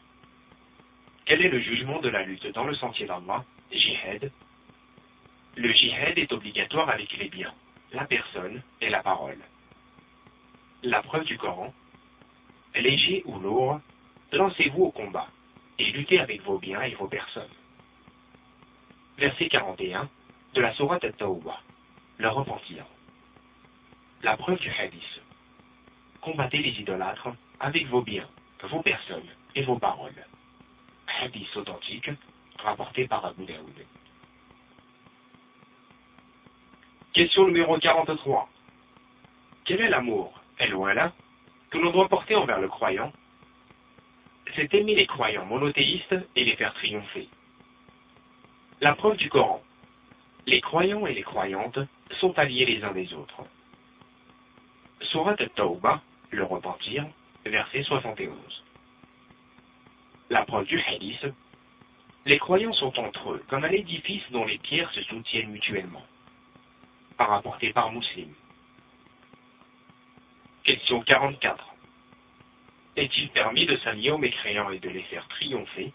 Quel 1.26 1.42
est 1.42 1.50
le 1.50 1.60
jugement 1.60 2.00
de 2.00 2.08
la 2.08 2.24
lutte 2.24 2.48
dans 2.54 2.64
le 2.64 2.76
sentier 2.76 3.06
d'Allah, 3.06 3.44
jihad? 3.70 4.32
Le 5.58 5.74
jihad 5.74 6.18
est 6.18 6.32
obligatoire 6.32 6.90
avec 6.90 7.12
les 7.18 7.28
biens, 7.28 7.54
la 7.92 8.06
personne 8.06 8.62
et 8.80 8.90
la 8.90 9.04
parole. 9.04 9.40
La 10.84 11.02
preuve 11.02 11.26
du 11.26 11.38
Coran. 11.38 11.74
Léger 12.76 13.24
ou 13.26 13.40
lourd, 13.40 13.80
lancez-vous 14.32 14.84
au 14.84 14.92
combat 14.92 15.28
et 15.80 15.92
luttez 15.92 16.20
avec 16.20 16.42
vos 16.44 16.58
biens 16.58 16.82
et 16.82 16.96
vos 16.96 17.08
personnes. 17.08 17.44
Verset 19.18 19.48
41 19.48 20.10
de 20.54 20.62
la 20.62 20.74
Sourate 20.74 21.04
At-Tawbah, 21.04 21.62
le 22.18 22.30
repentir. 22.30 22.86
La 24.24 24.38
preuve 24.38 24.60
du 24.60 24.70
hadith. 24.72 25.22
Combattez 26.22 26.60
les 26.60 26.80
idolâtres 26.80 27.30
avec 27.60 27.88
vos 27.88 28.02
biens, 28.02 28.28
vos 28.64 28.82
personnes 28.82 29.30
et 29.56 29.64
vos 29.64 29.78
paroles 29.78 30.26
hadith 31.22 31.56
authentique 31.56 32.10
rapporté 32.60 33.08
par 33.08 33.26
Abu 33.26 33.46
Daoud. 33.46 33.86
Question 37.14 37.48
numéro 37.48 37.78
43. 37.78 38.50
Quel 39.66 39.82
est 39.82 39.90
l'amour, 39.90 40.34
là 40.60 41.14
que 41.76 41.84
l'on 41.84 41.92
doit 41.92 42.10
porter 42.10 42.36
envers 42.36 42.60
le 42.60 42.68
croyant 42.68 43.12
C'est 44.56 44.74
aimer 44.74 44.96
les 44.96 45.08
croyants 45.08 45.46
monothéistes 45.46 46.16
et 46.36 46.46
les 46.46 46.56
faire 46.56 46.74
triompher. 46.76 47.28
La 48.82 48.96
preuve 48.96 49.18
du 49.18 49.30
Coran. 49.30 49.62
Les 50.48 50.62
croyants 50.62 51.06
et 51.08 51.14
les 51.14 51.24
croyantes 51.24 51.80
sont 52.20 52.38
alliés 52.38 52.66
les 52.66 52.84
uns 52.84 52.92
des 52.92 53.14
autres. 53.14 53.44
Surat 55.02 55.36
al-Tawbah, 55.38 56.02
le 56.32 56.44
repentir, 56.44 57.06
verset 57.46 57.84
71 57.84 58.32
la 60.30 60.44
preuve 60.46 60.66
du 60.66 60.80
hadith, 60.82 61.26
les 62.26 62.40
croyants 62.40 62.74
sont 62.74 62.98
entre 63.00 63.34
eux 63.34 63.44
comme 63.48 63.64
un 63.64 63.72
édifice 63.72 64.24
dont 64.32 64.46
les 64.46 64.58
pierres 64.58 64.92
se 64.92 65.04
soutiennent 65.04 65.52
mutuellement. 65.52 66.04
Par 67.18 67.30
rapporté 67.30 67.72
par 67.72 67.92
Muslim. 67.92 68.34
Question 70.66 71.02
44. 71.02 71.64
Est-il 72.96 73.30
permis 73.30 73.68
de 73.68 73.78
s'allier 73.78 74.10
aux 74.10 74.18
mécréants 74.18 74.72
et 74.72 74.80
de 74.80 74.90
les 74.90 75.04
faire 75.04 75.28
triompher? 75.28 75.94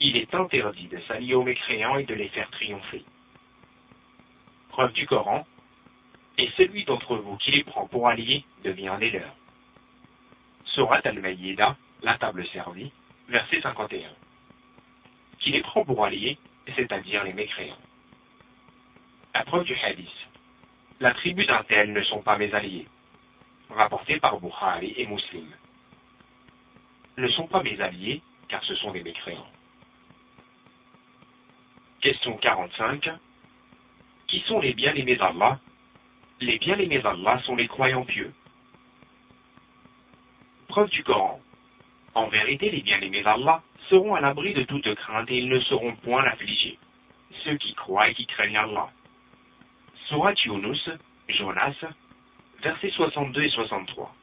Il 0.00 0.18
est 0.18 0.34
interdit 0.34 0.86
de 0.88 1.00
s'allier 1.08 1.32
aux 1.32 1.44
mécréants 1.44 1.96
et 1.96 2.04
de 2.04 2.12
les 2.12 2.28
faire 2.28 2.50
triompher. 2.50 3.02
Preuve 4.68 4.92
du 4.92 5.06
Coran. 5.06 5.46
Et 6.36 6.50
celui 6.58 6.84
d'entre 6.84 7.16
vous 7.16 7.38
qui 7.38 7.52
les 7.52 7.64
prend 7.64 7.86
pour 7.86 8.06
alliés 8.06 8.44
devient 8.64 8.98
des 9.00 9.12
leurs. 9.12 9.34
Surat 10.66 11.00
al-Maïda, 11.02 11.74
la 12.02 12.18
table 12.18 12.46
servie, 12.48 12.92
verset 13.30 13.62
51, 13.62 14.10
qui 15.38 15.52
les 15.52 15.62
prend 15.62 15.86
pour 15.86 16.04
alliés, 16.04 16.36
c'est-à-dire 16.76 17.24
les 17.24 17.32
mécréants. 17.32 17.80
La 19.32 19.42
preuve 19.44 19.64
du 19.64 19.74
hadith. 19.74 20.08
La 21.00 21.14
tribu 21.14 21.46
d'un 21.46 21.62
tel 21.62 21.94
ne 21.94 22.02
sont 22.02 22.20
pas 22.20 22.36
mes 22.36 22.52
alliés, 22.52 22.86
rapporté 23.70 24.18
par 24.20 24.40
Bukhari 24.40 24.94
et 24.96 25.06
Muslim. 25.06 25.46
Ne 27.16 27.28
sont 27.28 27.46
pas 27.46 27.62
mes 27.62 27.80
alliés, 27.80 28.22
car 28.48 28.62
ce 28.64 28.74
sont 28.76 28.92
des 28.92 29.02
mécréants. 29.02 29.46
Question 32.00 32.36
45. 32.38 33.10
Qui 34.28 34.40
sont 34.40 34.60
les 34.60 34.72
bien-aimés 34.72 35.16
d'Allah? 35.16 35.58
Les 36.40 36.58
bien-aimés 36.58 37.00
d'Allah 37.00 37.40
sont 37.44 37.56
les 37.56 37.68
croyants 37.68 38.04
pieux. 38.04 38.32
Preuve 40.68 40.88
du 40.90 41.02
Coran. 41.02 41.40
En 42.14 42.28
vérité, 42.28 42.70
les 42.70 42.80
bien-aimés 42.80 43.22
d'Allah 43.22 43.62
seront 43.88 44.14
à 44.14 44.20
l'abri 44.20 44.54
de 44.54 44.62
toute 44.62 44.94
crainte 44.94 45.30
et 45.30 45.38
ils 45.38 45.48
ne 45.48 45.60
seront 45.60 45.94
point 45.96 46.24
affligés. 46.24 46.78
Ceux 47.44 47.56
qui 47.56 47.74
croient 47.74 48.08
et 48.08 48.14
qui 48.14 48.26
craignent 48.26 48.56
Allah. 48.56 48.88
Surat 50.08 50.34
Yunus, 50.44 50.90
Jonas, 51.28 51.74
versets 52.62 52.90
62 52.90 53.42
et 53.42 53.50
63. 53.50 54.14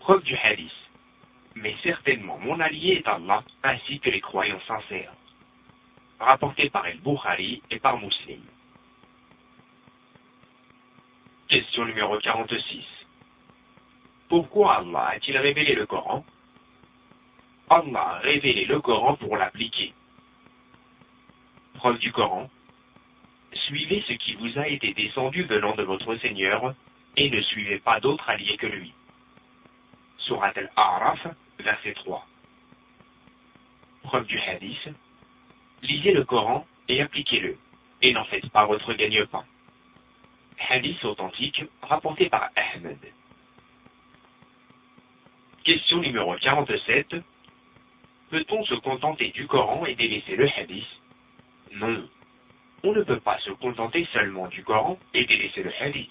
Preuve 0.00 0.22
du 0.22 0.36
hadith. 0.36 0.72
Mais 1.54 1.74
certainement 1.82 2.38
mon 2.38 2.60
allié 2.60 3.02
est 3.04 3.08
Allah 3.08 3.42
ainsi 3.62 3.98
que 4.00 4.10
les 4.10 4.20
croyants 4.20 4.60
sincères. 4.66 5.12
Rapporté 6.20 6.70
par 6.70 6.86
El-Bukhari 6.86 7.62
et 7.70 7.78
par 7.78 7.98
Muslim. 7.98 8.40
Question 11.48 11.84
numéro 11.86 12.18
46. 12.18 12.84
Pourquoi 14.28 14.78
Allah 14.78 15.12
a-t-il 15.14 15.38
révélé 15.38 15.74
le 15.74 15.86
Coran? 15.86 16.24
Allah 17.70 18.00
a 18.00 18.18
révélé 18.18 18.64
le 18.64 18.80
Coran 18.80 19.14
pour 19.16 19.36
l'appliquer. 19.36 19.92
Preuve 21.74 21.98
du 21.98 22.12
Coran. 22.12 22.50
Suivez 23.52 24.04
ce 24.06 24.12
qui 24.14 24.34
vous 24.34 24.58
a 24.58 24.68
été 24.68 24.92
descendu 24.94 25.44
venant 25.44 25.74
de 25.76 25.82
votre 25.82 26.16
Seigneur 26.16 26.74
et 27.18 27.30
ne 27.30 27.40
suivez 27.42 27.80
pas 27.80 27.98
d'autres 27.98 28.30
alliés 28.30 28.56
que 28.56 28.68
lui. 28.68 28.92
Surat 30.18 30.52
al-A'raf, 30.54 31.26
verset 31.58 31.94
3. 31.94 32.24
Preuve 34.04 34.26
du 34.26 34.38
hadith. 34.38 34.88
Lisez 35.82 36.12
le 36.12 36.24
Coran 36.24 36.64
et 36.88 37.02
appliquez-le, 37.02 37.58
et 38.02 38.12
n'en 38.12 38.24
faites 38.26 38.48
pas 38.50 38.66
votre 38.66 38.94
gagne-pain. 38.94 39.44
Hadith 40.68 41.04
authentique 41.04 41.64
rapporté 41.82 42.28
par 42.28 42.50
Ahmed. 42.54 42.98
Question 45.64 45.98
numéro 45.98 46.36
47 46.36 47.16
Peut-on 48.30 48.64
se 48.64 48.74
contenter 48.74 49.30
du 49.30 49.46
Coran 49.46 49.86
et 49.86 49.94
délaisser 49.96 50.36
le 50.36 50.48
hadith? 50.56 50.86
Non. 51.72 52.08
On 52.84 52.92
ne 52.92 53.02
peut 53.02 53.20
pas 53.20 53.38
se 53.38 53.50
contenter 53.50 54.06
seulement 54.12 54.46
du 54.48 54.62
Coran 54.62 54.98
et 55.14 55.24
délaisser 55.24 55.62
le 55.62 55.72
hadith. 55.80 56.10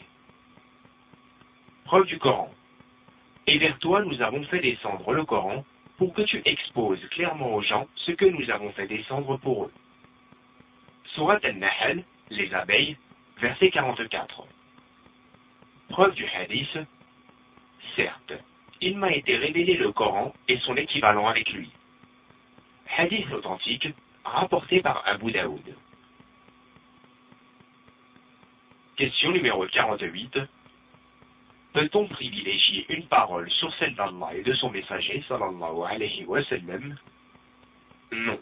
Preuve 1.87 2.05
du 2.07 2.19
Coran. 2.19 2.51
Et 3.47 3.57
vers 3.59 3.79
toi 3.79 4.03
nous 4.03 4.21
avons 4.21 4.43
fait 4.43 4.59
descendre 4.59 5.13
le 5.13 5.23
Coran 5.23 5.63
pour 5.97 6.13
que 6.13 6.21
tu 6.23 6.41
exposes 6.43 6.99
clairement 7.11 7.55
aux 7.55 7.61
gens 7.61 7.87
ce 7.95 8.11
que 8.11 8.25
nous 8.25 8.51
avons 8.51 8.73
fait 8.73 8.87
descendre 8.87 9.37
pour 9.37 9.63
eux. 9.63 9.71
Surat 11.15 11.39
al-Nahl, 11.41 12.03
les 12.29 12.53
abeilles, 12.53 12.97
verset 13.39 13.71
44. 13.71 14.43
Preuve 15.87 16.13
du 16.13 16.25
hadith. 16.25 16.77
Certes, 17.95 18.33
il 18.81 18.97
m'a 18.97 19.13
été 19.13 19.37
révélé 19.37 19.77
le 19.77 19.93
Coran 19.93 20.33
et 20.49 20.57
son 20.65 20.75
équivalent 20.75 21.29
avec 21.29 21.49
lui. 21.53 21.71
Hadith 22.97 23.31
authentique 23.31 23.87
rapporté 24.25 24.81
par 24.81 25.07
Abu 25.07 25.31
Daoud. 25.31 25.73
Question 28.97 29.31
numéro 29.31 29.65
48. 29.67 30.37
Peut-on 31.77 32.07
privilégier 32.07 32.87
une 32.89 33.05
parole 33.05 33.47
sur 33.51 33.71
celle 33.75 33.93
d'Allah 33.93 34.31
et 34.33 34.41
de 34.41 34.51
son 34.55 34.71
messager, 34.71 35.23
sallallahu 35.27 35.83
alayhi 35.87 36.25
wa 36.25 36.43
sallam? 36.45 36.97
Non. 38.11 38.39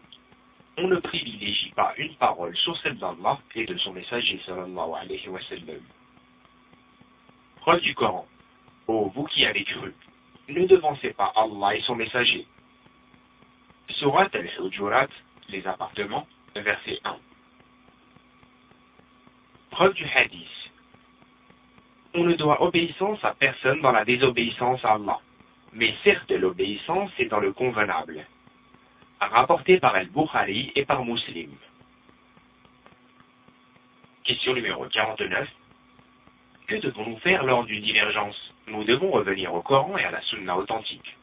on 0.77 0.87
ne 0.87 0.95
privilégie 0.95 1.71
pas 1.71 1.93
une 1.97 2.15
parole 2.15 2.55
sur 2.55 2.77
celle 2.77 2.97
d'Allah 2.97 3.37
et 3.55 3.65
de 3.65 3.77
son 3.79 3.91
messager 3.91 4.39
sallallahu 4.45 4.93
alayhi 5.01 5.27
wa 5.27 5.41
sallam. 5.49 5.81
Preuve 7.57 7.81
du 7.81 7.93
Coran. 7.93 8.25
Ô 8.87 9.09
vous 9.09 9.25
qui 9.25 9.45
avez 9.45 9.65
cru, 9.65 9.93
ne 10.47 10.65
devancez 10.65 11.11
pas 11.11 11.33
Allah 11.35 11.75
et 11.75 11.81
son 11.81 11.95
messager. 11.95 12.47
Surat 13.89 14.29
al-Hujurat, 14.31 15.09
les 15.49 15.67
appartements, 15.67 16.25
verset 16.55 16.99
1. 17.03 17.17
Preuve 19.71 19.93
du 19.93 20.05
hadith. 20.05 20.64
On 22.17 22.23
ne 22.23 22.33
doit 22.35 22.61
obéissance 22.61 23.21
à 23.25 23.33
personne 23.33 23.81
dans 23.81 23.91
la 23.91 24.05
désobéissance 24.05 24.83
à 24.85 24.93
Allah. 24.93 25.19
Mais 25.73 25.93
certes, 26.05 26.31
l'obéissance 26.31 27.11
est 27.19 27.25
dans 27.25 27.41
le 27.41 27.51
convenable. 27.51 28.25
Rapporté 29.19 29.79
par 29.79 29.95
Al-Bukhari 29.95 30.71
et 30.75 30.85
par 30.85 31.03
Muslim. 31.03 31.51
Question 34.23 34.53
numéro 34.53 34.85
49. 34.85 35.49
Que 36.67 36.75
devons-nous 36.75 37.17
faire 37.17 37.43
lors 37.43 37.65
d'une 37.65 37.83
divergence? 37.83 38.53
Nous 38.67 38.85
devons 38.85 39.11
revenir 39.11 39.53
au 39.53 39.61
Coran 39.61 39.97
et 39.97 40.05
à 40.05 40.11
la 40.11 40.21
Sunna 40.21 40.57
authentique. 40.57 41.17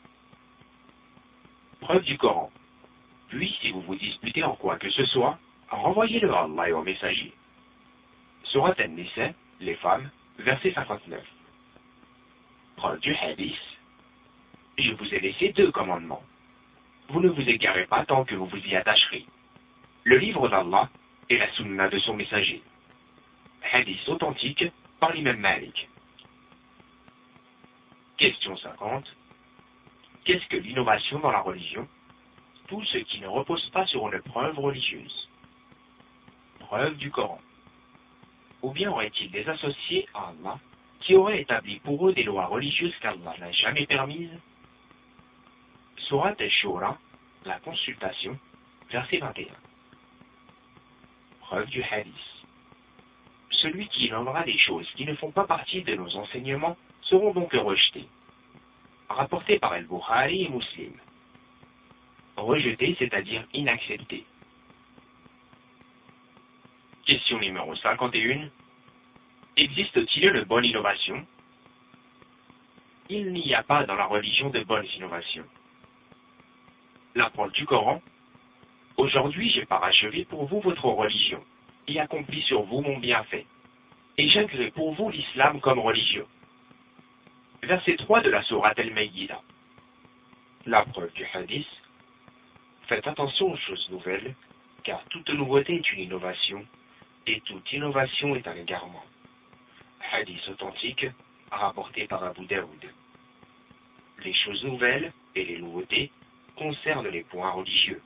Preuve 1.80 2.04
du 2.04 2.18
Coran. 2.18 2.50
Puis, 3.28 3.56
si 3.62 3.70
vous 3.70 3.80
vous 3.80 3.96
disputez 3.96 4.44
en 4.44 4.56
quoi 4.56 4.76
que 4.76 4.90
ce 4.90 5.06
soit, 5.06 5.38
renvoyez-le 5.70 6.30
à 6.30 6.42
Allah 6.42 6.68
et 6.68 6.72
au 6.72 6.82
messager. 6.82 7.32
Surat 8.44 8.74
An-Nisa, 8.78 9.30
les 9.60 9.74
femmes, 9.76 10.10
verset 10.38 10.72
59. 10.72 11.20
Preuve 12.76 13.00
du 13.00 13.14
hadith. 13.14 13.54
Je 14.78 14.92
vous 14.92 15.14
ai 15.14 15.20
laissé 15.20 15.52
deux 15.52 15.70
commandements. 15.70 16.22
Vous 17.08 17.20
ne 17.20 17.28
vous 17.28 17.48
égarez 17.48 17.86
pas 17.86 18.04
tant 18.04 18.24
que 18.24 18.34
vous 18.34 18.46
vous 18.46 18.66
y 18.66 18.74
attacherez. 18.74 19.26
Le 20.04 20.18
livre 20.18 20.48
d'Allah 20.48 20.88
et 21.28 21.38
la 21.38 21.50
sunna 21.52 21.88
de 21.88 21.98
son 22.00 22.14
messager. 22.14 22.62
Hadith 23.72 24.08
authentique 24.08 24.64
par 24.98 25.12
l'imam 25.12 25.38
Malik. 25.38 25.88
Question 28.16 28.56
50. 28.56 29.04
Qu'est-ce 30.24 30.46
que 30.46 30.56
l'innovation 30.56 31.18
dans 31.18 31.30
la 31.30 31.40
religion? 31.40 31.86
Tout 32.68 32.82
ce 32.84 32.98
qui 32.98 33.20
ne 33.20 33.26
repose 33.26 33.68
pas 33.70 33.86
sur 33.86 34.08
une 34.08 34.20
preuve 34.22 34.58
religieuse. 34.58 35.28
Preuve 36.60 36.96
du 36.96 37.10
Coran. 37.10 37.40
Ou 38.62 38.70
bien 38.70 38.90
aurait-il 38.90 39.30
des 39.30 39.48
associés 39.48 40.06
à 40.14 40.28
Allah 40.28 40.58
qui 41.00 41.16
auraient 41.16 41.42
établi 41.42 41.80
pour 41.80 42.08
eux 42.08 42.12
des 42.12 42.22
lois 42.22 42.46
religieuses 42.46 42.94
qu'Allah 43.00 43.34
n'a 43.38 43.50
jamais 43.52 43.86
permises 43.86 44.38
Surat 45.96 46.34
al-Shura, 46.38 46.98
la 47.44 47.58
consultation, 47.60 48.38
verset 48.90 49.18
21. 49.18 49.46
Preuve 51.40 51.68
du 51.68 51.82
hadith. 51.82 52.14
Celui 53.50 53.88
qui 53.88 54.06
innovera 54.06 54.44
des 54.44 54.58
choses 54.58 54.88
qui 54.96 55.04
ne 55.06 55.14
font 55.14 55.30
pas 55.30 55.46
partie 55.46 55.82
de 55.82 55.94
nos 55.94 56.16
enseignements 56.16 56.76
seront 57.02 57.32
donc 57.32 57.52
rejetés. 57.52 58.06
Rapporté 59.08 59.58
par 59.58 59.74
El-Bukhari 59.74 60.44
et 60.44 60.48
Muslim. 60.48 60.92
Rejeté, 62.36 62.96
c'est-à-dire 62.98 63.44
inaccepté. 63.52 64.24
Question 67.04 67.40
numéro 67.40 67.74
51. 67.74 68.48
Existe-t-il 69.56 70.24
une 70.24 70.44
bonne 70.44 70.64
innovation 70.64 71.26
Il 73.08 73.32
n'y 73.32 73.52
a 73.54 73.64
pas 73.64 73.84
dans 73.86 73.96
la 73.96 74.06
religion 74.06 74.50
de 74.50 74.60
bonnes 74.60 74.86
innovations. 74.96 75.44
La 77.16 77.28
parole 77.30 77.50
du 77.50 77.66
Coran. 77.66 78.00
Aujourd'hui 78.96 79.50
j'ai 79.50 79.64
parachevé 79.64 80.24
pour 80.26 80.44
vous 80.46 80.60
votre 80.60 80.84
religion 80.84 81.42
et 81.88 81.98
accompli 81.98 82.40
sur 82.42 82.62
vous 82.62 82.82
mon 82.82 82.98
bienfait. 82.98 83.46
Et 84.16 84.28
j'inclus 84.28 84.70
pour 84.70 84.94
vous 84.94 85.10
l'islam 85.10 85.60
comme 85.60 85.80
religion. 85.80 86.26
Verset 87.64 87.96
3 87.96 88.20
de 88.20 88.30
la 88.30 88.44
Sourate 88.44 88.78
El-Maïda. 88.78 89.40
La 90.66 90.84
preuve 90.84 91.12
du 91.14 91.26
hadith. 91.34 91.66
Faites 92.86 93.08
attention 93.08 93.50
aux 93.50 93.56
choses 93.56 93.88
nouvelles, 93.90 94.36
car 94.84 95.02
toute 95.06 95.30
nouveauté 95.30 95.74
est 95.74 95.92
une 95.94 96.02
innovation 96.02 96.64
et 97.26 97.40
toute 97.42 97.72
innovation 97.72 98.34
est 98.34 98.46
un 98.46 98.56
égarement. 98.56 99.04
Hadith 100.12 100.48
authentique 100.48 101.06
rapporté 101.50 102.06
par 102.06 102.22
Abu 102.24 102.44
Daoud. 102.46 102.84
Les 104.24 104.34
choses 104.34 104.64
nouvelles 104.64 105.12
et 105.34 105.44
les 105.44 105.58
nouveautés 105.58 106.10
concernent 106.56 107.08
les 107.08 107.22
points 107.24 107.50
religieux. 107.50 108.00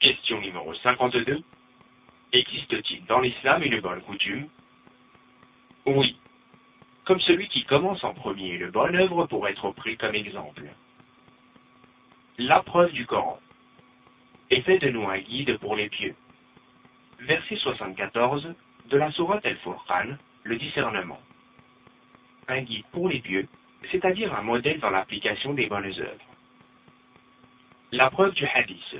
Question 0.00 0.40
numéro 0.40 0.74
52. 0.74 1.42
Existe-t-il 2.32 3.04
dans 3.06 3.20
l'islam 3.20 3.62
une 3.62 3.80
bonne 3.80 4.02
coutume? 4.02 4.48
Oui. 5.86 6.16
Comme 7.04 7.20
celui 7.20 7.48
qui 7.48 7.64
commence 7.64 8.02
en 8.04 8.14
premier 8.14 8.50
une 8.50 8.70
bonne 8.70 8.96
œuvre 8.96 9.26
pour 9.26 9.46
être 9.48 9.70
pris 9.70 9.96
comme 9.96 10.14
exemple. 10.14 10.64
La 12.38 12.62
preuve 12.62 12.92
du 12.92 13.06
Coran. 13.06 13.38
Et 14.50 14.60
fait 14.62 14.78
de 14.78 14.90
nous 14.90 15.08
un 15.08 15.18
guide 15.18 15.58
pour 15.58 15.76
les 15.76 15.88
pieux 15.88 16.14
verset 17.20 17.56
74 17.56 18.54
de 18.90 18.96
la 18.96 19.10
Sourate 19.12 19.44
El-Furqan, 19.44 20.16
le 20.44 20.56
discernement. 20.56 21.20
Un 22.48 22.62
guide 22.62 22.84
pour 22.92 23.08
les 23.08 23.20
pieux, 23.20 23.48
c'est-à-dire 23.90 24.34
un 24.34 24.42
modèle 24.42 24.80
dans 24.80 24.90
l'application 24.90 25.54
des 25.54 25.66
bonnes 25.66 25.86
œuvres. 25.86 26.24
La 27.92 28.10
preuve 28.10 28.34
du 28.34 28.46
hadith. 28.46 28.96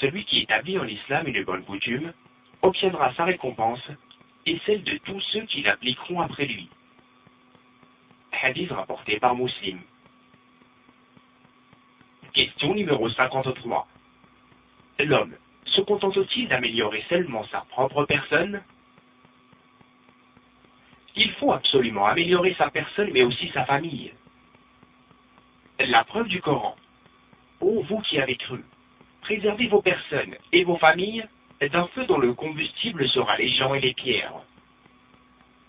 Celui 0.00 0.24
qui 0.24 0.40
établit 0.40 0.78
en 0.78 0.86
islam 0.86 1.26
une 1.26 1.44
bonne 1.44 1.64
coutume 1.64 2.12
obtiendra 2.62 3.12
sa 3.14 3.24
récompense 3.24 3.82
et 4.46 4.60
celle 4.66 4.82
de 4.82 4.98
tous 4.98 5.20
ceux 5.32 5.42
qui 5.42 5.62
l'appliqueront 5.62 6.20
après 6.20 6.46
lui. 6.46 6.68
Hadith 8.42 8.70
rapporté 8.70 9.18
par 9.18 9.34
Muslim. 9.34 9.80
Question 12.32 12.74
numéro 12.74 13.08
53. 13.08 13.88
L'homme 14.98 15.34
se 15.76 15.82
contente-t-il 15.82 16.48
d'améliorer 16.48 17.04
seulement 17.08 17.44
sa 17.48 17.60
propre 17.68 18.04
personne 18.04 18.62
Il 21.14 21.30
faut 21.32 21.52
absolument 21.52 22.06
améliorer 22.06 22.54
sa 22.56 22.70
personne, 22.70 23.10
mais 23.12 23.22
aussi 23.22 23.50
sa 23.50 23.66
famille. 23.66 24.12
La 25.78 26.04
preuve 26.04 26.28
du 26.28 26.40
Coran. 26.40 26.76
Ô 27.60 27.82
vous 27.82 28.00
qui 28.00 28.18
avez 28.18 28.36
cru, 28.36 28.64
préservez 29.20 29.66
vos 29.66 29.82
personnes 29.82 30.36
et 30.52 30.64
vos 30.64 30.76
familles 30.78 31.24
d'un 31.60 31.86
feu 31.88 32.04
dont 32.06 32.18
le 32.18 32.32
combustible 32.32 33.08
sera 33.08 33.36
les 33.36 33.50
gens 33.50 33.74
et 33.74 33.80
les 33.80 33.94
pierres. 33.94 34.32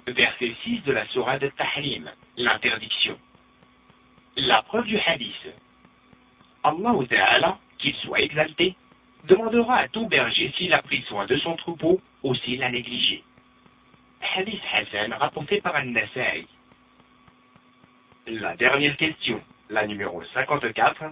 Verset 0.05 0.55
6 0.63 0.83
de 0.83 0.93
la 0.93 1.05
Surah 1.07 1.37
de 1.37 1.49
Tahrim, 1.49 2.09
l'interdiction. 2.37 3.17
La 4.37 4.61
preuve 4.63 4.85
du 4.85 4.97
hadith. 4.99 5.53
Allah 6.63 7.57
qu'il 7.79 7.95
soit 7.95 8.21
exalté, 8.21 8.75
demandera 9.25 9.77
à 9.77 9.87
tout 9.87 10.07
berger 10.07 10.51
s'il 10.57 10.73
a 10.73 10.81
pris 10.81 11.01
soin 11.03 11.25
de 11.25 11.37
son 11.37 11.55
troupeau 11.55 12.01
ou 12.23 12.35
s'il 12.35 12.59
l'a 12.59 12.69
négligé. 12.69 13.23
Hadith 14.35 14.61
Hassan 14.73 15.13
rapporté 15.13 15.61
par 15.61 15.75
Al-Nasai. 15.75 16.45
La 18.27 18.55
dernière 18.55 18.97
question, 18.97 19.41
la 19.69 19.87
numéro 19.87 20.21
54. 20.33 21.03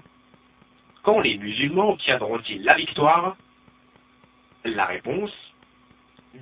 Quand 1.03 1.19
les 1.19 1.37
musulmans 1.37 1.91
obtiendront-ils 1.91 2.63
la 2.63 2.75
victoire? 2.75 3.37
La 4.63 4.85
réponse 4.85 5.31